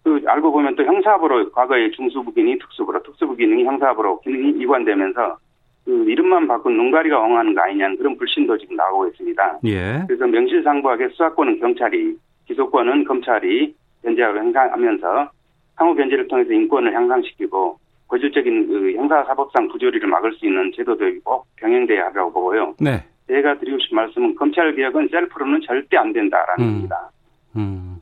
그 0.04 0.22
알고 0.26 0.52
보면 0.52 0.76
또 0.76 0.84
형사부로 0.84 1.52
과거에 1.52 1.92
중수부 1.92 2.34
기능이 2.34 2.58
특수부로 2.60 3.02
특수부 3.04 3.36
기능이 3.36 3.64
형사부로 3.64 4.20
기능이 4.22 4.60
이관되면서 4.62 5.38
그 5.86 6.06
이름만 6.10 6.48
바꾼 6.48 6.76
눈가리가 6.76 7.22
엉하는 7.22 7.54
거 7.54 7.62
아니냐는 7.62 7.98
그런 7.98 8.18
불신도 8.18 8.58
지금 8.58 8.76
나오고 8.76 9.08
있습니다. 9.08 9.60
예. 9.66 10.04
그래서 10.08 10.26
명실상부하게 10.26 11.10
수사권은 11.10 11.60
경찰이 11.60 12.16
기소권은 12.48 13.06
검찰이 13.06 13.74
변제하고 14.04 14.38
향상하면서 14.38 15.32
상호 15.76 15.96
변제를 15.96 16.28
통해서 16.28 16.54
인권을 16.54 16.94
향상시키고 16.94 17.80
고질적인 18.08 18.68
그 18.68 18.94
형사사법상 18.94 19.70
부조리를 19.70 20.08
막을 20.08 20.34
수 20.34 20.46
있는 20.46 20.72
제도들이 20.76 21.20
꼭 21.22 21.48
병행돼야 21.56 22.06
하라고 22.08 22.32
보고요. 22.32 22.76
네. 22.80 23.04
제가 23.28 23.58
드리고 23.58 23.80
싶은 23.80 23.96
말씀은 23.96 24.36
검찰 24.36 24.76
개혁은 24.76 25.08
셀프로는 25.10 25.62
절대 25.66 25.98
안 25.98 26.14
된다라는 26.14 26.64
음. 26.64 26.74
겁니다. 26.74 27.10
음. 27.56 27.98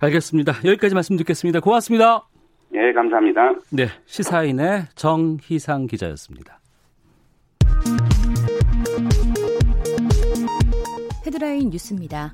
알겠습니다. 0.00 0.52
여기까지 0.64 0.94
말씀 0.94 1.16
듣겠습니다. 1.16 1.60
고맙습니다. 1.60 2.26
예, 2.74 2.92
감사합니다. 2.92 3.52
네. 3.72 3.86
시사인의 4.06 4.84
정희상 4.94 5.86
기자였습니다. 5.86 6.58
헤드라인 11.26 11.70
뉴스입니다. 11.70 12.32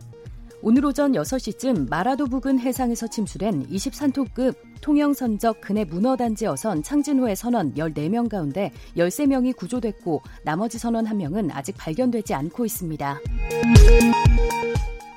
오늘 0.61 0.85
오전 0.85 1.13
6시쯤 1.13 1.89
마라도 1.89 2.27
부근 2.27 2.59
해상에서 2.59 3.07
침수된 3.07 3.69
23톤급 3.69 4.57
통영선적 4.81 5.61
근해 5.61 5.85
문어단지 5.85 6.47
어선 6.47 6.83
창진호의 6.83 7.37
선원 7.37 7.75
14명 7.75 8.29
가운데 8.29 8.73
13명이 8.97 9.55
구조됐고 9.55 10.21
나머지 10.43 10.79
선원 10.79 11.05
1명은 11.05 11.51
아직 11.53 11.77
발견되지 11.79 12.35
않고 12.35 12.65
있습니다. 12.65 13.21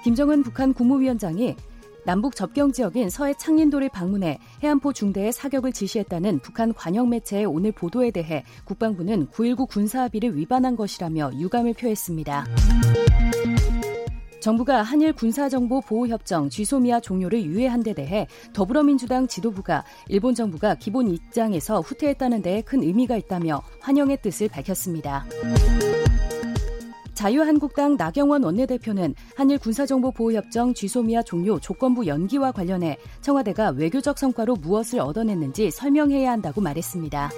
김정은 0.04 0.44
북한 0.44 0.74
국무위원장이 0.74 1.56
남북 2.06 2.36
접경 2.36 2.72
지역인 2.72 3.10
서해 3.10 3.34
창린도를 3.34 3.90
방문해 3.90 4.40
해안포 4.64 4.94
중대에 4.94 5.32
사격을 5.32 5.72
지시했다는 5.72 6.40
북한 6.40 6.74
관영 6.74 7.10
매체의 7.10 7.46
오늘 7.46 7.72
보도에 7.72 8.12
대해 8.12 8.44
국방부는 8.66 9.28
9.19 9.28 9.68
군사합의를 9.70 10.36
위반한 10.36 10.76
것이라며 10.76 11.32
유감을 11.40 11.74
표했습니다. 11.74 12.46
정부가 14.42 14.82
한일 14.82 15.14
군사정보 15.14 15.82
보호협정 15.82 16.50
쥐소미아 16.50 17.00
종료를 17.00 17.44
유예한 17.44 17.84
데 17.84 17.94
대해 17.94 18.28
더불어민주당 18.54 19.28
지도부가 19.28 19.86
일본 20.08 20.34
정부가 20.34 20.76
기본 20.76 21.08
입장에서 21.10 21.80
후퇴했다는 21.80 22.42
데에 22.42 22.62
큰 22.62 22.82
의미가 22.82 23.18
있다며 23.18 23.62
환영의 23.82 24.18
뜻을 24.24 24.50
밝혔습니다. 24.50 25.26
자유한국당 27.14 27.98
나경원 27.98 28.44
원내대표는 28.44 29.14
한일 29.36 29.60
군사정보보호협정 29.60 30.74
쥐소미아 30.74 31.22
종료 31.22 31.60
조건부 31.60 32.08
연기와 32.08 32.52
관련해 32.52 32.98
청와대가 33.22 33.70
외교적 33.70 34.18
성과로 34.18 34.56
무엇을 34.56 35.02
얻어냈는지 35.02 35.70
설명해야 35.70 36.32
한다고 36.32 36.62
말했습니다. 36.62 37.30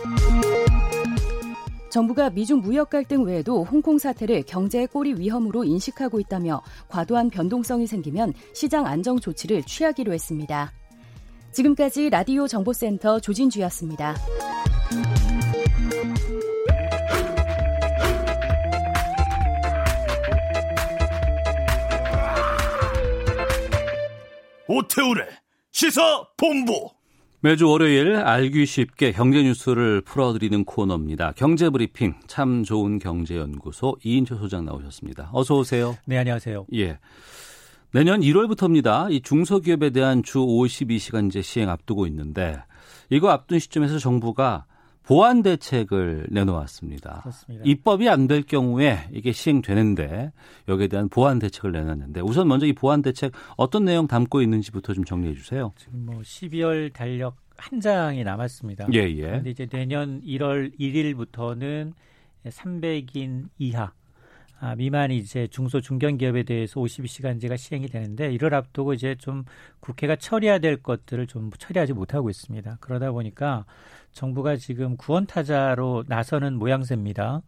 정부가 1.94 2.32
미중 2.32 2.62
무역 2.62 2.90
갈등 2.90 3.24
외에도 3.24 3.64
홍콩 3.64 4.00
사태를 4.00 4.42
경제의 4.48 4.88
꼬리 4.88 5.14
위험으로 5.14 5.64
인식하고 5.64 6.20
있다며 6.20 6.60
과도한 6.88 7.30
변동성이 7.30 7.86
생기면 7.86 8.34
시장 8.56 8.88
안정 8.88 9.20
조치를 9.20 9.62
취하기로 9.62 10.12
했습니다. 10.12 10.74
지금까지 11.52 12.10
라디오 12.10 12.48
정보센터 12.48 13.20
조진주였습니다. 13.20 14.16
오태우래 24.68 25.28
시사 25.72 26.28
본부 26.38 26.90
매주 27.46 27.68
월요일 27.68 28.16
알기 28.16 28.66
쉽게 28.66 29.12
경제 29.12 29.44
뉴스를 29.44 30.00
풀어드리는 30.00 30.64
코너입니다. 30.64 31.34
경제 31.36 31.70
브리핑 31.70 32.14
참 32.26 32.64
좋은 32.64 33.00
경제연구소 33.00 33.98
이인철 34.02 34.38
소장 34.38 34.64
나오셨습니다. 34.64 35.30
어서 35.34 35.58
오세요. 35.58 35.98
네, 36.06 36.18
안녕하세요. 36.18 36.68
예. 36.76 37.00
내년 37.92 38.22
1월부터입니다. 38.22 39.12
이 39.12 39.20
중소기업에 39.20 39.90
대한 39.90 40.24
주 40.24 40.40
52시간제 40.40 41.44
시행 41.44 41.70
앞두고 41.70 42.08
있는데 42.08 42.64
이거 43.10 43.30
앞둔 43.30 43.60
시점에서 43.60 44.00
정부가 44.00 44.64
보완 45.06 45.44
대책을 45.44 46.28
내놓았습니다. 46.32 47.20
그렇습니다. 47.22 47.64
입법이 47.66 48.08
안 48.10 48.28
될 48.28 48.42
경우에 48.44 49.00
이게 49.12 49.32
시행되는데 49.34 50.32
여기에 50.70 50.88
대한 50.88 51.10
보완 51.10 51.40
대책을 51.40 51.72
내놨는데 51.74 52.22
우선 52.22 52.48
먼저 52.48 52.66
이 52.66 52.74
보완 52.74 53.02
대책 53.02 53.34
어떤 53.58 53.86
내용 53.86 54.08
담고 54.08 54.42
있는지부터 54.42 54.94
좀 54.94 55.04
정리해 55.04 55.34
주세요. 55.36 55.74
지금 55.78 56.06
뭐 56.06 56.20
12월 56.22 56.92
달력 56.94 57.36
한 57.58 57.80
장이 57.82 58.24
남았습니다. 58.24 58.88
예, 58.94 59.00
예. 59.10 59.22
그런데 59.22 59.50
이제 59.52 59.66
내년 59.68 60.22
1월 60.22 60.78
1일부터는 60.80 61.94
300인 62.46 63.50
이하 63.60 63.92
아, 64.66 64.76
미만이 64.76 65.18
이제 65.18 65.46
중소 65.48 65.82
중견 65.82 66.18
기업에 66.18 66.44
대해서 66.44 66.80
52시간제가 66.80 67.58
시행이 67.58 67.88
되는데 67.88 68.32
이를 68.32 68.54
앞두고 68.54 68.94
이제 68.94 69.14
좀 69.20 69.44
국회가 69.82 70.16
처리해야 70.16 70.60
될 70.60 70.82
것들을 70.82 71.28
좀 71.28 71.52
처리하지 71.60 71.92
못하고 71.92 72.30
있습니다. 72.30 72.78
그러다 72.80 73.12
보니까 73.12 73.66
정부가 74.14 74.56
지금 74.56 74.96
구원 74.96 75.26
타자로 75.26 76.06
나서는 76.08 76.54
모양새입니다. 76.54 77.42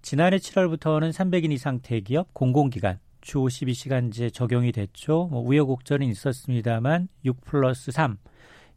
지난해 0.00 0.38
7월부터는 0.38 1.12
300인 1.12 1.52
이상 1.52 1.80
대기업, 1.80 2.32
공공기관 2.32 3.00
주 3.20 3.36
52시간제 3.40 4.32
적용이 4.32 4.72
됐죠. 4.72 5.28
뭐 5.30 5.42
우여곡절은 5.42 6.06
있었습니다만 6.06 7.08
6 7.26 7.44
플러스 7.44 7.92
3 7.92 8.16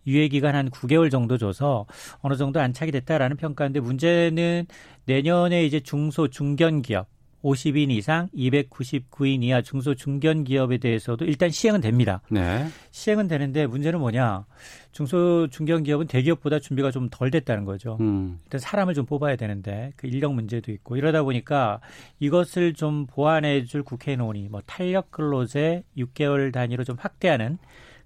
유예 0.06 0.28
기간 0.28 0.54
한 0.54 0.70
9개월 0.70 1.10
정도 1.10 1.38
줘서 1.38 1.86
어느 2.20 2.36
정도 2.36 2.60
안착이 2.60 2.92
됐다라는 2.92 3.38
평가인데 3.38 3.80
문제는 3.80 4.66
내년에 5.06 5.64
이제 5.64 5.80
중소 5.80 6.28
중견 6.28 6.82
기업 6.82 7.08
50인 7.44 7.92
이상 7.92 8.28
299인 8.36 9.44
이하 9.44 9.62
중소 9.62 9.96
중견 9.96 10.44
기업에 10.44 10.78
대해서도 10.78 11.26
일단 11.26 11.50
시행은 11.50 11.82
됩니다. 11.82 12.22
네. 12.30 12.68
시행은 12.92 13.28
되는데 13.28 13.68
문제는 13.68 14.00
뭐냐? 14.00 14.46
중소 14.92 15.48
중견 15.52 15.84
기업은 15.84 16.08
대기업보다 16.08 16.60
준비가 16.60 16.92
좀 16.92 17.10
덜 17.10 17.32
됐다는 17.32 17.66
거죠. 17.66 17.98
음. 18.02 18.40
일단 18.44 18.60
사람을 18.60 18.94
좀 18.94 19.06
뽑아야 19.06 19.36
되는데 19.36 19.94
그 19.96 20.08
인력 20.08 20.34
문제도 20.34 20.72
있고 20.72 20.96
이러다 20.96 21.24
보니까 21.24 21.80
이것을 22.20 22.74
좀 22.74 23.08
보완해 23.08 23.64
줄 23.66 23.84
국회 23.84 24.16
논의 24.16 24.48
뭐 24.50 24.62
탄력 24.66 25.12
근로제 25.12 25.84
6개월 25.98 26.54
단위로 26.54 26.84
좀 26.84 26.98
확대하는 27.00 27.58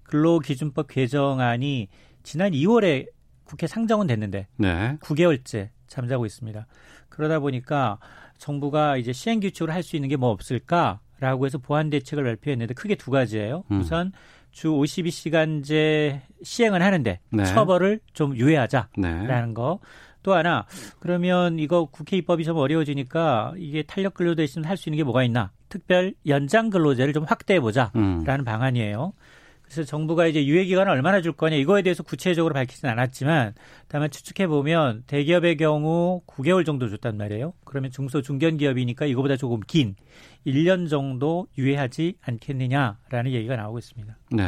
근로기준법 0.04 0.88
개정안이 0.88 1.88
지난 2.22 2.52
2월에 2.52 3.13
국회 3.44 3.66
상정은 3.66 4.06
됐는데 4.06 4.46
네. 4.56 4.96
9개월째 5.00 5.68
잠자고 5.86 6.26
있습니다. 6.26 6.66
그러다 7.08 7.38
보니까 7.40 7.98
정부가 8.38 8.96
이제 8.96 9.12
시행 9.12 9.40
규칙을 9.40 9.72
할 9.72 9.82
수 9.82 9.96
있는 9.96 10.08
게 10.08 10.16
뭐 10.16 10.30
없을까라고 10.30 11.46
해서 11.46 11.58
보완 11.58 11.90
대책을 11.90 12.24
발표했는데 12.24 12.74
크게 12.74 12.94
두 12.96 13.10
가지예요. 13.10 13.64
음. 13.70 13.80
우선 13.80 14.12
주 14.50 14.68
52시간제 14.70 16.20
시행은 16.42 16.82
하는데 16.82 17.20
네. 17.30 17.44
처벌을 17.44 18.00
좀 18.12 18.36
유예하자. 18.36 18.88
네. 18.98 19.26
라는 19.26 19.54
거. 19.54 19.80
또 20.22 20.32
하나 20.34 20.64
그러면 21.00 21.58
이거 21.58 21.84
국회 21.84 22.16
입법이 22.16 22.44
좀 22.44 22.56
어려워지니까 22.56 23.52
이게 23.58 23.82
탄력 23.82 24.14
근로자 24.14 24.42
있으면 24.42 24.66
할수 24.66 24.88
있는 24.88 24.96
게 24.96 25.04
뭐가 25.04 25.22
있나? 25.22 25.52
특별 25.68 26.14
연장 26.26 26.70
근로제를 26.70 27.12
좀 27.12 27.24
확대해 27.24 27.60
보자라는 27.60 28.24
음. 28.40 28.44
방안이에요. 28.44 29.12
그래서 29.64 29.82
정부가 29.82 30.26
이제 30.26 30.44
유예 30.46 30.64
기간을 30.64 30.92
얼마나 30.92 31.20
줄 31.20 31.32
거냐 31.32 31.56
이거에 31.56 31.82
대해서 31.82 32.02
구체적으로 32.02 32.54
밝히진 32.54 32.88
않았지만 32.88 33.54
다만 33.88 34.10
추측해 34.10 34.46
보면 34.46 35.04
대기업의 35.06 35.56
경우 35.56 36.22
9개월 36.26 36.64
정도 36.64 36.88
줬단 36.88 37.16
말이에요. 37.16 37.54
그러면 37.64 37.90
중소 37.90 38.22
중견 38.22 38.58
기업이니까 38.58 39.06
이거보다 39.06 39.36
조금 39.36 39.60
긴 39.66 39.96
1년 40.46 40.88
정도 40.88 41.46
유예하지 41.58 42.16
않겠느냐라는 42.22 43.32
얘기가 43.32 43.56
나오고 43.56 43.78
있습니다. 43.78 44.16
네. 44.32 44.42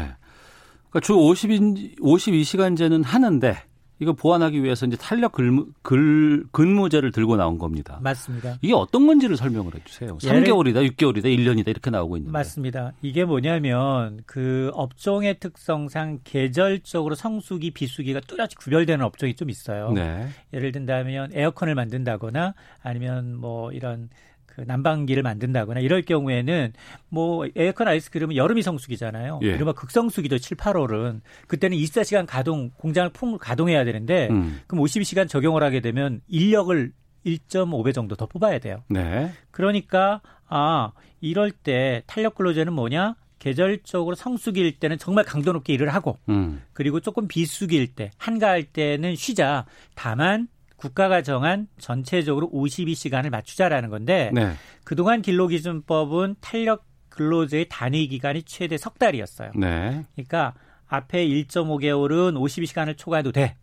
그러니까 0.91 1.01
주 1.01 1.15
50인 1.15 1.99
52시간제는 1.99 3.05
하는데 3.05 3.57
이거 3.99 4.13
보완하기 4.13 4.63
위해서 4.63 4.87
이제 4.87 4.97
탄력 4.97 5.33
근무, 5.33 5.69
글, 5.83 6.45
근무제를 6.53 7.13
들고 7.13 7.37
나온 7.37 7.59
겁니다. 7.59 7.99
맞습니다. 8.03 8.59
이게 8.61 8.75
어떤 8.75 9.07
건지를 9.07 9.37
설명을 9.37 9.75
해주세요. 9.75 10.19
3개월이다, 10.19 10.87
6개월이다, 10.91 11.25
1년이다 11.25 11.69
이렇게 11.69 11.91
나오고 11.91 12.19
있는데. 12.19 12.33
맞습니다. 12.33 12.93
이게 13.01 13.25
뭐냐면 13.25 14.21
그 14.27 14.71
업종의 14.75 15.39
특성상 15.41 16.21
계절적으로 16.25 17.15
성수기, 17.15 17.71
비수기가 17.71 18.21
뚜렷이 18.21 18.57
구별되는 18.57 19.05
업종이 19.05 19.35
좀 19.35 19.49
있어요. 19.49 19.91
네. 19.93 20.29
예를 20.53 20.73
든다면 20.73 21.31
에어컨을 21.33 21.75
만든다거나 21.75 22.55
아니면 22.83 23.35
뭐 23.37 23.73
이런 23.73 24.11
그 24.57 24.63
난방기를 24.63 25.23
만든다거나 25.23 25.81
이럴 25.81 26.01
경우에는 26.01 26.73
뭐 27.11 27.47
에어컨 27.55 27.89
아이스크림은 27.89 28.37
여름이 28.37 28.63
성수기잖아요. 28.63 29.41
예. 29.43 29.49
이른바 29.49 29.75
극성수기도 29.75 30.39
7, 30.39 30.57
8월은 30.57 31.21
그때는 31.47 31.77
24시간 31.77 32.25
가동 32.27 32.71
공장을 32.79 33.11
풍 33.11 33.37
가동해야 33.37 33.85
되는데 33.85 34.29
음. 34.31 34.61
그럼 34.67 34.83
52시간 34.85 35.29
적용을 35.29 35.63
하게 35.63 35.81
되면 35.81 36.23
인력을 36.29 36.91
1.5배 37.27 37.93
정도 37.93 38.17
더 38.17 38.25
뽑아야 38.25 38.59
돼요. 38.59 38.83
네. 38.89 39.31
그러니까 39.51 40.23
아 40.49 40.93
이럴 41.21 41.51
때 41.51 42.03
탄력 42.07 42.37
근로제는 42.37 42.73
뭐냐? 42.73 43.17
계절적으로 43.39 44.17
성수기일 44.17 44.79
때는 44.79 44.97
정말 44.97 45.25
강도 45.25 45.53
높게 45.53 45.75
일을 45.75 45.93
하고 45.93 46.17
음. 46.31 46.63
그리고 46.73 47.01
조금 47.01 47.29
비수기일 47.29 47.95
때 47.95 48.11
한가할 48.17 48.65
때는 48.65 49.17
쉬자. 49.17 49.67
다만 49.95 50.49
국가가 50.77 51.23
정한 51.23 51.69
전체적으로 51.79 52.51
52시간을 52.51 53.31
맞추자라는 53.31 53.89
건데 53.89 54.31
네. 54.35 54.53
그동안 54.85 55.23
근로기준법은 55.23 56.37
탄력 56.41 56.85
근로제의 57.09 57.67
단위 57.71 58.09
기간이 58.09 58.43
최대 58.43 58.77
석 58.77 58.99
달이었어요. 58.99 59.53
네. 59.57 60.05
그러니까 60.15 60.55
앞에 60.87 61.27
1.5개월은 61.27 62.35
52시간을 62.35 62.97
초과해도 62.97 63.33
돼. 63.33 63.57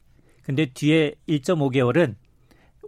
근데 0.43 0.65
뒤에 0.65 1.13
1.5개월은 1.29 2.15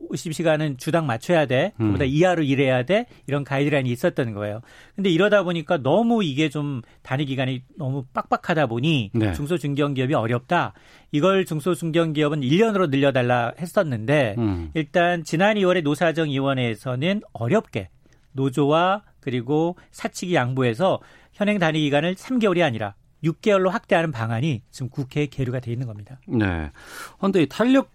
50시간은 0.09 0.77
주당 0.77 1.05
맞춰야 1.05 1.45
돼. 1.45 1.73
그보다 1.77 2.05
음. 2.05 2.09
이하로 2.09 2.43
일해야 2.43 2.83
돼. 2.83 3.05
이런 3.27 3.43
가이드라인이 3.43 3.89
있었던 3.91 4.33
거예요. 4.33 4.61
근데 4.95 5.09
이러다 5.09 5.43
보니까 5.43 5.77
너무 5.77 6.23
이게 6.23 6.49
좀 6.49 6.81
단위 7.01 7.25
기간이 7.25 7.63
너무 7.77 8.05
빡빡하다 8.13 8.67
보니 8.67 9.11
네. 9.13 9.33
중소 9.33 9.57
중견 9.57 9.93
기업이 9.93 10.13
어렵다. 10.13 10.73
이걸 11.11 11.45
중소 11.45 11.75
중견 11.75 12.13
기업은 12.13 12.41
1년으로 12.41 12.89
늘려 12.89 13.11
달라 13.11 13.53
했었는데 13.59 14.35
음. 14.37 14.71
일단 14.73 15.23
지난 15.23 15.55
2월에 15.55 15.81
노사정 15.83 16.29
위원회에서는 16.29 17.21
어렵게 17.33 17.89
노조와 18.33 19.03
그리고 19.19 19.77
사측이 19.91 20.35
양보해서 20.35 20.99
현행 21.33 21.57
단위 21.59 21.81
기간을 21.81 22.15
3개월이 22.15 22.63
아니라 22.63 22.95
6개월로 23.23 23.69
확대하는 23.69 24.11
방안이 24.11 24.61
지금 24.69 24.89
국회에 24.89 25.25
계류가 25.27 25.59
돼 25.59 25.71
있는 25.71 25.87
겁니다. 25.87 26.19
네. 26.27 26.69
그런데 27.17 27.43
이 27.43 27.47
탄력 27.47 27.89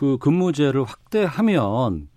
그 0.00 0.16
근무제를 0.16 0.82
확대하면 0.84 2.08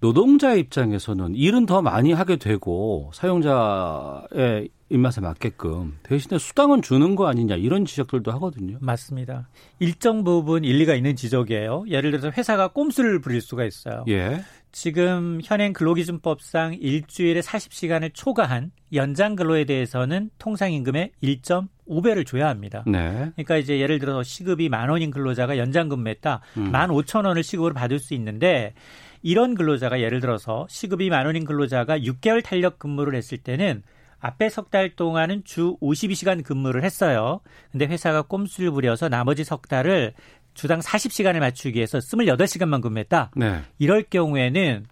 노동자 0.00 0.54
입장에서는 0.54 1.34
일은 1.34 1.66
더 1.66 1.82
많이 1.82 2.14
하게 2.14 2.36
되고 2.36 3.10
사용자의 3.12 4.70
입맛에 4.88 5.20
맞게끔 5.20 5.98
대신에 6.02 6.38
수당은 6.38 6.80
주는 6.80 7.14
거 7.14 7.26
아니냐 7.26 7.56
이런 7.56 7.84
지적들도 7.84 8.32
하거든요. 8.32 8.78
맞습니다. 8.80 9.50
일정 9.80 10.24
부분 10.24 10.64
일리가 10.64 10.94
있는 10.94 11.14
지적이에요. 11.14 11.84
예를 11.88 12.10
들어서 12.10 12.30
회사가 12.30 12.68
꼼수를 12.68 13.20
부릴 13.20 13.42
수가 13.42 13.66
있어요. 13.66 14.06
예. 14.08 14.40
지금 14.78 15.40
현행 15.42 15.72
근로기준법상 15.72 16.74
일주일에 16.74 17.40
40시간을 17.40 18.10
초과한 18.12 18.72
연장 18.92 19.34
근로에 19.34 19.64
대해서는 19.64 20.28
통상 20.38 20.70
임금의 20.70 21.12
1.5배를 21.22 22.26
줘야 22.26 22.50
합니다. 22.50 22.84
네. 22.86 23.30
그러니까 23.36 23.56
이제 23.56 23.80
예를 23.80 23.98
들어서 23.98 24.22
시급이 24.22 24.68
만 24.68 24.90
원인 24.90 25.10
근로자가 25.10 25.56
연장 25.56 25.88
근무했다. 25.88 26.42
음. 26.58 26.70
만 26.72 26.90
오천 26.90 27.24
원을 27.24 27.42
시급으로 27.42 27.72
받을 27.72 27.98
수 27.98 28.12
있는데 28.12 28.74
이런 29.22 29.54
근로자가 29.54 30.02
예를 30.02 30.20
들어서 30.20 30.66
시급이 30.68 31.08
만 31.08 31.24
원인 31.24 31.46
근로자가 31.46 32.00
6개월 32.00 32.44
탄력 32.44 32.78
근무를 32.78 33.14
했을 33.14 33.38
때는 33.38 33.82
앞에 34.18 34.50
석 34.50 34.70
달 34.70 34.90
동안은 34.90 35.44
주 35.44 35.78
52시간 35.80 36.44
근무를 36.44 36.84
했어요. 36.84 37.40
근데 37.72 37.86
회사가 37.86 38.22
꼼수를 38.22 38.70
부려서 38.72 39.08
나머지 39.08 39.42
석 39.42 39.68
달을 39.68 40.12
주당 40.56 40.80
40시간을 40.80 41.38
맞추기 41.38 41.76
위해서 41.76 41.98
28시간만 41.98 42.82
근무했다. 42.82 43.30
네. 43.36 43.62
이럴 43.78 44.02
경우에는 44.02 44.86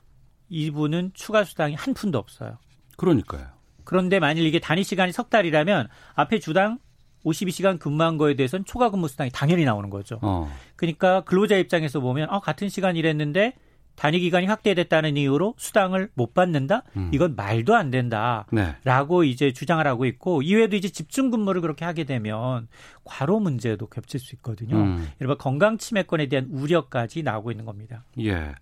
이분은 0.50 1.12
추가 1.14 1.42
수당이 1.42 1.74
한 1.74 1.94
푼도 1.94 2.18
없어요. 2.18 2.58
그러니까요. 2.96 3.48
그런데 3.82 4.20
만일 4.20 4.46
이게 4.46 4.60
단위 4.60 4.84
시간이 4.84 5.12
석 5.12 5.30
달이라면 5.30 5.88
앞에 6.14 6.38
주당 6.38 6.78
52시간 7.24 7.78
근무한 7.78 8.18
거에 8.18 8.34
대해서는 8.34 8.64
초과 8.66 8.90
근무 8.90 9.08
수당이 9.08 9.30
당연히 9.32 9.64
나오는 9.64 9.88
거죠. 9.90 10.18
어. 10.22 10.50
그러니까 10.76 11.22
근로자 11.22 11.56
입장에서 11.56 12.00
보면 12.00 12.28
어, 12.30 12.40
같은 12.40 12.68
시간 12.68 12.96
일했는데 12.96 13.54
단위 13.96 14.20
기간이 14.20 14.46
확대됐다는 14.46 15.16
이유로 15.16 15.54
수당을 15.56 16.10
못 16.14 16.34
받는다? 16.34 16.82
음. 16.96 17.10
이건 17.12 17.36
말도 17.36 17.74
안 17.74 17.90
된다라고 17.90 19.22
네. 19.22 19.28
이제 19.28 19.52
주장을 19.52 19.86
하고 19.86 20.04
있고 20.06 20.42
이외에도 20.42 20.76
이제 20.76 20.88
집중 20.88 21.30
근무를 21.30 21.60
그렇게 21.60 21.84
하게 21.84 22.04
되면 22.04 22.68
과로 23.04 23.40
문제도 23.40 23.86
겹칠 23.86 24.20
수 24.20 24.34
있거든요. 24.36 24.76
음. 24.76 25.08
이른바 25.20 25.36
건강 25.36 25.78
침해권에 25.78 26.26
대한 26.28 26.48
우려까지 26.50 27.22
나오고 27.22 27.50
있는 27.50 27.64
겁니다. 27.64 28.04
예. 28.20 28.54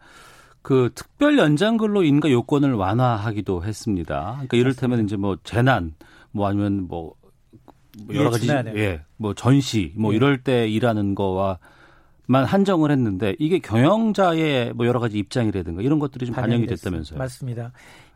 그 0.63 0.91
특별 0.95 1.39
연장 1.39 1.77
근로 1.77 2.05
인가 2.05 2.31
요건을 2.31 2.75
완화하기도 2.75 3.65
했습니다. 3.65 4.33
그러니까 4.35 4.57
이를테면 4.57 5.05
이제 5.05 5.17
뭐 5.17 5.37
재난 5.43 5.95
뭐 6.31 6.47
아니면 6.47 6.87
뭐 6.87 7.15
여러 8.13 8.31
가지 8.31 8.49
예, 8.49 9.03
뭐 9.17 9.35
전시 9.35 9.93
뭐 9.97 10.13
예. 10.13 10.17
이럴 10.17 10.43
때 10.43 10.69
일하는 10.69 11.15
거와 11.15 11.59
만 12.27 12.45
한정을 12.45 12.91
했는데 12.91 13.35
이게 13.39 13.59
경영자의 13.59 14.73
뭐 14.75 14.87
여러 14.87 15.01
가지 15.01 15.19
입장이라든가 15.19 15.83
이런 15.83 15.99
것들이 15.99 16.27
좀 16.27 16.35
반영이 16.35 16.67
됐다면서요. 16.67 17.19
맞습니다. 17.19 17.73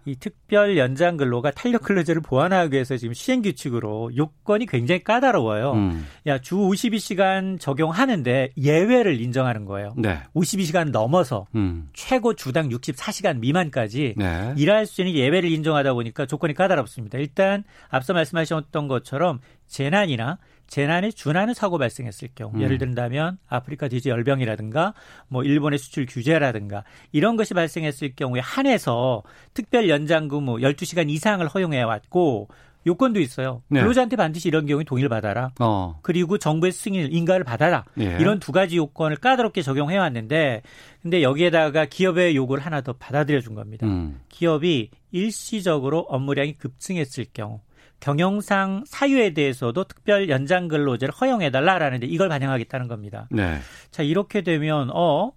이 0.07 0.15
특별 0.15 0.79
연장 0.79 1.17
근로가 1.17 1.51
탄력 1.51 1.83
근로제를 1.83 2.23
보완하기 2.23 2.73
위해서 2.73 2.97
지금 2.97 3.13
시행 3.13 3.43
규칙으로 3.43 4.17
요건이 4.17 4.67
굉장히 4.67 5.03
까다로워요. 5.03 5.73
음. 5.73 6.07
야, 6.29 6.39
주 6.39 6.55
52시간 6.55 7.59
적용하는데 7.59 8.51
예외를 8.57 9.21
인정하는 9.21 9.65
거예요. 9.65 9.95
네. 9.97 10.21
52시간 10.35 10.93
넘어서 10.93 11.49
음. 11.57 11.89
최고 11.93 12.35
주당 12.35 12.69
64시간 12.69 13.41
미만까지 13.41 14.15
네. 14.17 14.55
일할 14.57 14.87
수 14.87 15.03
있는 15.03 15.15
예외를 15.15 15.51
인정하다 15.51 15.95
보니까 15.95 16.25
조건이 16.27 16.55
까다롭습니다. 16.55 17.19
일단 17.19 17.65
앞서 17.89 18.13
말씀하셨던 18.15 18.87
것처럼 18.87 19.41
재난이나 19.67 20.39
재난에 20.67 21.11
준하는 21.11 21.55
사고 21.55 21.79
발생했을 21.79 22.29
경우 22.35 22.53
음. 22.55 22.61
예를 22.61 22.79
든다면 22.79 23.39
아프리카 23.49 23.89
디지 23.89 24.09
열병이라든가 24.09 24.95
뭐 25.29 25.45
일본의 25.45 25.79
수출 25.79 26.07
규제라든가 26.07 26.85
이런 27.13 27.37
것이 27.37 27.55
발생했을 27.55 28.15
경우에 28.17 28.41
한해서 28.41 29.23
특별 29.55 29.89
연장 29.89 30.29
근무 30.29 30.57
12시간 30.57 31.11
이상을 31.11 31.47
허용해 31.47 31.83
왔고 31.83 32.49
요건도 32.87 33.21
있어요. 33.21 33.63
네. 33.69 33.81
근로자한테 33.81 34.17
반드시 34.17 34.49
이런 34.49 34.65
경우에 34.65 34.85
동의를 34.85 35.09
받아라. 35.09 35.51
어. 35.59 35.99
그리고 36.03 36.39
정부의 36.39 36.71
승인, 36.71 37.11
인가를 37.11 37.45
받아라. 37.45 37.85
예. 37.99 38.17
이런 38.21 38.39
두 38.39 38.53
가지 38.53 38.77
요건을 38.77 39.17
까다롭게 39.17 39.63
적용해 39.63 39.99
왔는데 39.99 40.63
근데 41.03 41.23
여기에다가 41.23 41.87
기업의 41.87 42.37
요구를 42.37 42.65
하나 42.65 42.81
더 42.81 42.93
받아들여 42.93 43.41
준 43.41 43.55
겁니다. 43.55 43.87
음. 43.87 44.21
기업이 44.29 44.91
일시적으로 45.11 46.01
업무량이 46.09 46.55
급증했을 46.55 47.27
경우 47.33 47.61
경영상 48.01 48.85
사유에 48.87 49.31
대해서도 49.35 49.85
특별 49.85 50.29
연장 50.29 50.69
근로제를 50.69 51.15
허용해 51.15 51.51
달라라는데 51.51 52.07
이걸 52.07 52.29
반영하겠다는 52.29 52.89
겁니다. 52.89 53.29
네. 53.31 53.59
자, 53.91 54.03
이렇게 54.03 54.43
되면 54.43 54.91
어 54.93 55.33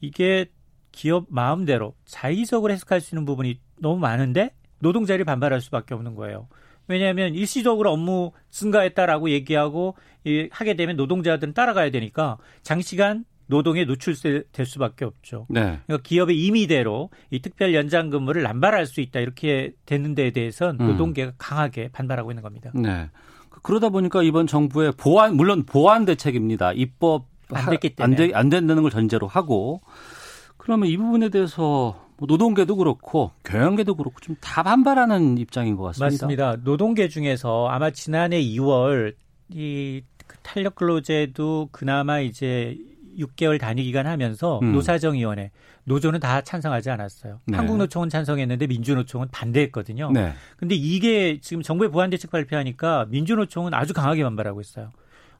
이게 0.00 0.46
기업 0.92 1.26
마음대로 1.28 1.94
자의적으로 2.04 2.72
해석할 2.72 3.00
수 3.00 3.14
있는 3.14 3.24
부분이 3.24 3.60
너무 3.80 3.98
많은데 3.98 4.54
노동자들이 4.78 5.24
반발할 5.24 5.60
수밖에 5.60 5.94
없는 5.94 6.14
거예요. 6.14 6.48
왜냐하면 6.86 7.34
일시적으로 7.34 7.90
업무 7.90 8.32
증가했다라고 8.50 9.30
얘기하고 9.30 9.96
하게 10.50 10.74
되면 10.74 10.96
노동자들은 10.96 11.54
따라가야 11.54 11.90
되니까 11.90 12.38
장시간 12.62 13.24
노동에 13.46 13.84
노출될 13.84 14.44
수밖에 14.64 15.04
없죠. 15.04 15.46
네. 15.50 15.80
그러니까 15.86 15.98
기업의 16.02 16.38
임의대로 16.44 17.10
이 17.30 17.40
특별 17.40 17.74
연장 17.74 18.10
근무를 18.10 18.42
남발할 18.42 18.86
수 18.86 19.00
있다 19.00 19.20
이렇게 19.20 19.72
되는 19.86 20.14
데에 20.14 20.30
대해서는 20.30 20.80
음. 20.80 20.86
노동계가 20.88 21.32
강하게 21.38 21.88
반발하고 21.92 22.30
있는 22.30 22.42
겁니다. 22.42 22.70
네. 22.74 23.10
그러다 23.62 23.88
보니까 23.90 24.22
이번 24.22 24.46
정부의 24.46 24.92
보완 24.96 25.36
물론 25.36 25.64
보완 25.64 26.04
대책입니다. 26.04 26.72
입법 26.72 27.26
안 27.52 27.70
됐기 27.70 27.94
때문에 27.94 28.14
안, 28.14 28.28
되, 28.28 28.34
안 28.34 28.48
된다는 28.48 28.82
걸 28.82 28.90
전제로 28.90 29.26
하고 29.26 29.80
그러면 30.56 30.88
이 30.88 30.96
부분에 30.96 31.28
대해서 31.28 32.02
뭐 32.16 32.26
노동계도 32.26 32.76
그렇고 32.76 33.32
경영계도 33.44 33.94
그렇고 33.96 34.20
좀 34.20 34.36
다 34.40 34.62
반발하는 34.62 35.36
입장인 35.38 35.76
것 35.76 35.84
같습니다. 35.84 36.26
맞습니다. 36.26 36.56
노동계 36.64 37.08
중에서 37.08 37.68
아마 37.68 37.90
지난해 37.90 38.40
2월 38.42 39.14
이그 39.50 40.36
탄력 40.42 40.74
근로제도 40.76 41.68
그나마 41.72 42.20
이제 42.20 42.76
6개월 43.18 43.58
단위 43.60 43.84
기간 43.84 44.06
하면서 44.06 44.58
음. 44.62 44.72
노사정위원회 44.72 45.50
노조는 45.84 46.20
다 46.20 46.40
찬성하지 46.40 46.90
않았어요. 46.90 47.40
네. 47.46 47.56
한국노총은 47.56 48.08
찬성했는데 48.08 48.66
민주노총은 48.66 49.28
반대했거든요. 49.30 50.10
네. 50.12 50.32
근데 50.56 50.74
이게 50.74 51.40
지금 51.40 51.62
정부의 51.62 51.90
보완 51.90 52.10
대책 52.10 52.30
발표하니까 52.30 53.06
민주노총은 53.08 53.74
아주 53.74 53.92
강하게 53.92 54.22
반발하고 54.22 54.60
있어요. 54.60 54.90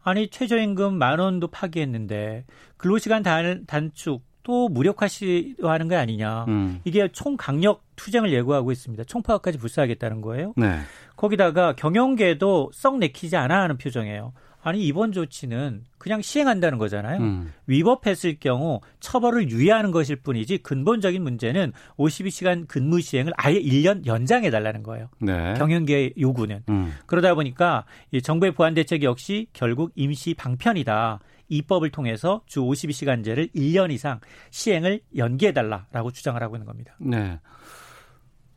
아니 0.03 0.29
최저임금 0.29 0.99
만 0.99 1.19
원도 1.19 1.49
파기했는데 1.49 2.45
근로시간 2.77 3.23
단, 3.23 3.65
단축 3.67 4.23
또 4.45 4.69
무력화시하는 4.69 5.89
거 5.89 5.97
아니냐. 5.97 6.45
음. 6.49 6.81
이게 6.85 7.09
총강력 7.11 7.83
투쟁을 7.97 8.31
예고하고 8.33 8.71
있습니다. 8.71 9.05
총파업까지 9.05 9.59
불사하겠다는 9.59 10.21
거예요. 10.21 10.53
네. 10.57 10.81
거기다가 11.17 11.75
경영계도 11.75 12.71
썩 12.73 12.99
내키지 12.99 13.37
않아 13.37 13.63
하는 13.63 13.79
표정이에요. 13.79 14.33
아니 14.65 14.83
이번 14.87 15.13
조치는 15.13 15.85
그냥 15.99 16.23
시행한다는 16.23 16.79
거잖아요. 16.79 17.21
음. 17.21 17.53
위법했을 17.67 18.39
경우 18.41 18.81
처벌을 18.99 19.51
유예하는 19.51 19.91
것일 19.91 20.17
뿐이지 20.17 20.59
근본적인 20.59 21.23
문제는 21.23 21.73
52시간 21.99 22.67
근무 22.67 23.03
시행을 23.03 23.35
아예 23.37 23.61
1년 23.61 24.07
연장해 24.07 24.51
달라는 24.51 24.83
거예요. 24.83 25.09
네. 25.21 25.53
경영계의 25.59 26.15
요구는. 26.19 26.63
음. 26.71 26.95
그러다 27.05 27.35
보니까 27.35 27.85
이 28.11 28.23
정부의 28.23 28.53
보안 28.53 28.73
대책 28.73 29.03
역시 29.03 29.49
결국 29.53 29.93
임시 29.97 30.33
방편이다. 30.33 31.21
입법을 31.51 31.91
통해서 31.91 32.41
주 32.47 32.63
52시간제를 32.63 33.55
1년 33.55 33.93
이상 33.93 34.19
시행을 34.51 35.01
연기해 35.15 35.53
달라라고 35.53 36.11
주장을 36.11 36.43
하고 36.43 36.57
있는 36.57 36.67
겁니다. 36.67 36.97
네. 36.99 37.39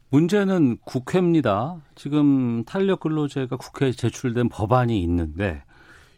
문제는 0.09 0.77
국회입니다. 0.85 1.81
지금 1.95 2.63
탄력 2.63 3.01
근로제가 3.01 3.57
국회에 3.57 3.91
제출된 3.91 4.47
법안이 4.47 5.01
있는데 5.03 5.63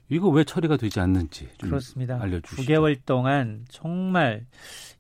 이거 0.10 0.30
왜 0.30 0.44
처리가 0.44 0.78
되지 0.78 1.00
않는지 1.00 1.48
그렇습니다. 1.62 2.20
알려주시죠. 2.22 2.62
9개월 2.64 2.98
동안 3.06 3.66
정말 3.70 4.46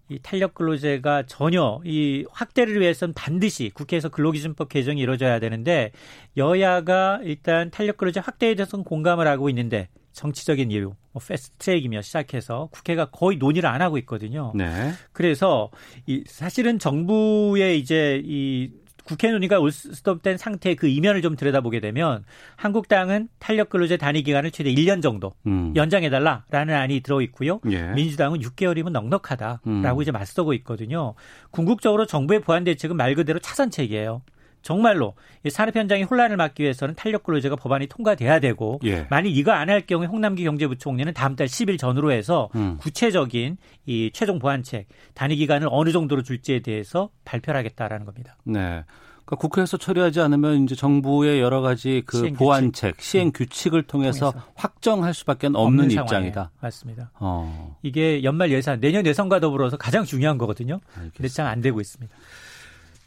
이 0.10 0.20
탄력 0.20 0.56
근로제가 0.56 1.24
전혀 1.28 1.82
이 1.86 2.26
확대를 2.32 2.80
위해서는 2.80 3.14
반드시 3.14 3.70
국회에서 3.74 4.10
근로기준법 4.10 4.70
개정이 4.70 5.00
이루어져야 5.02 5.40
되는데 5.40 5.92
여야가 6.36 7.20
일단 7.24 7.70
탄력 7.70 7.98
근로제 7.98 8.20
확대에 8.20 8.56
대해서는 8.56 8.84
공감을 8.84 9.28
하고 9.28 9.50
있는데 9.50 9.90
정치적인 10.14 10.72
이유, 10.72 10.94
뭐 11.12 11.22
패스트트랙이며 11.26 12.02
시작해서 12.02 12.70
국회가 12.72 13.06
거의 13.06 13.38
논의를 13.38 13.70
안 13.70 13.82
하고 13.82 13.98
있거든요. 14.00 14.52
네. 14.56 14.92
그래서 15.14 15.70
이 16.08 16.24
사실은 16.26 16.80
정부의 16.80 17.80
이제 17.80 18.22
이 18.26 18.72
국회 19.10 19.32
논의가 19.32 19.60
올스톱된 19.60 20.38
상태의 20.38 20.76
그 20.76 20.88
이면을 20.88 21.24
좀 21.24 21.36
들여다보게 21.36 21.80
되면 21.80 22.24
한국당은 22.56 23.28
탄력 23.40 23.70
근로제 23.70 23.98
단위 23.98 24.22
기간을 24.22 24.52
최대 24.52 24.72
1년 24.72 25.02
정도 25.02 25.34
음. 25.48 25.74
연장해 25.76 26.12
달라라는 26.12 26.76
안이 26.76 27.00
들어 27.00 27.20
있고요. 27.22 27.60
예. 27.72 27.88
민주당은 27.94 28.42
6개월이면 28.42 28.92
넉넉하다라고 28.92 29.62
음. 29.68 30.02
이제 30.02 30.12
맞서고 30.12 30.54
있거든요. 30.54 31.16
궁극적으로 31.50 32.06
정부의 32.06 32.42
보완 32.42 32.64
대책은 32.64 32.96
말 32.96 33.16
그대로 33.16 33.40
차선책이에요. 33.40 34.22
정말로 34.62 35.14
산업 35.50 35.76
현장의 35.76 36.04
혼란을 36.06 36.36
막기 36.38 36.64
위해서는 36.64 36.96
탄력 36.96 37.24
근로제가 37.24 37.56
법안이 37.56 37.88
통과돼야 37.88 38.40
되고 38.40 38.80
예. 38.84 39.08
만일 39.10 39.36
이거 39.36 39.52
안 39.54 39.70
할 39.70 39.86
경우에 39.86 40.08
홍남기 40.08 40.44
경제부총리는 40.44 41.14
다음 41.14 41.36
달 41.36 41.48
10일 41.48 41.78
전후로 41.78 42.12
해서 42.12 42.50
음. 42.56 42.78
구체적인 42.80 43.58
이 43.86 44.10
최종 44.14 44.40
보완책 44.40 44.88
단위 45.14 45.36
기간을 45.36 45.68
어느 45.72 45.92
정도로 45.92 46.24
줄지에 46.24 46.60
대해서 46.62 47.10
발표를 47.26 47.58
하겠다라는 47.60 48.06
겁니다. 48.06 48.36
네. 48.44 48.84
그러니까 49.26 49.36
국회에서 49.42 49.78
처리하지 49.78 50.22
않으면 50.22 50.64
이제 50.64 50.74
정부의 50.74 51.40
여러 51.40 51.62
가지 51.62 52.02
그 52.08 52.18
시행 52.18 52.34
보완책, 52.34 52.98
규칙. 52.98 53.04
시행 53.08 53.32
규칙을 53.32 53.84
통해서, 53.84 54.32
통해서, 54.32 54.52
확정할 54.56 55.14
수밖에 55.14 55.46
없는, 55.48 55.60
없는 55.62 55.92
입장이다. 55.92 56.50
맞습니다. 56.60 57.12
어. 57.20 57.78
이게 57.84 58.24
연말 58.24 58.50
예산, 58.50 58.80
내년 58.80 59.06
예산과 59.06 59.40
더불어서 59.40 59.78
가장 59.78 60.04
중요한 60.04 60.40
거거든요. 60.40 60.80
근데 61.16 61.28
잘 61.28 61.46
안 61.46 61.62
되고 61.62 61.80
있습니다. 61.80 62.16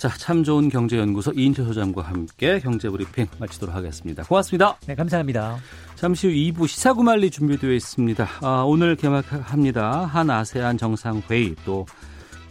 자, 0.03 0.09
참 0.09 0.43
좋은 0.43 0.69
경제연구소 0.69 1.31
이인철 1.37 1.65
소장과 1.67 2.03
함께 2.03 2.59
경제브리핑 2.59 3.29
마치도록 3.39 3.73
하겠습니다. 3.73 4.25
고맙습니다. 4.25 4.77
네, 4.85 4.97
감사합니다. 4.97 5.59
잠시 5.95 6.27
후 6.27 6.33
2부 6.33 6.67
시사구말리 6.67 7.31
준비되어 7.31 7.71
있습니다. 7.71 8.29
아, 8.41 8.65
오늘 8.67 8.97
개막합니다. 8.97 10.07
한 10.07 10.29
아세안 10.29 10.77
정상회의 10.77 11.55
또 11.65 11.87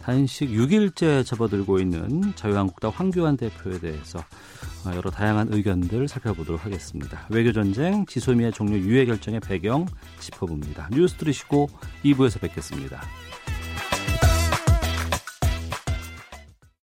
단식 0.00 0.48
6일째 0.48 1.26
접어들고 1.26 1.78
있는 1.78 2.34
자유한국당 2.36 2.90
황교안 2.94 3.36
대표에 3.36 3.78
대해서 3.80 4.24
여러 4.86 5.10
다양한 5.10 5.48
의견들 5.52 6.08
살펴보도록 6.08 6.64
하겠습니다. 6.64 7.26
외교전쟁, 7.28 8.06
지소미아 8.06 8.52
종료 8.52 8.78
유예 8.78 9.04
결정의 9.04 9.40
배경 9.40 9.84
짚어봅니다. 10.20 10.88
뉴스 10.92 11.16
들으시고 11.16 11.68
2부에서 12.02 12.40
뵙겠습니다. 12.40 13.02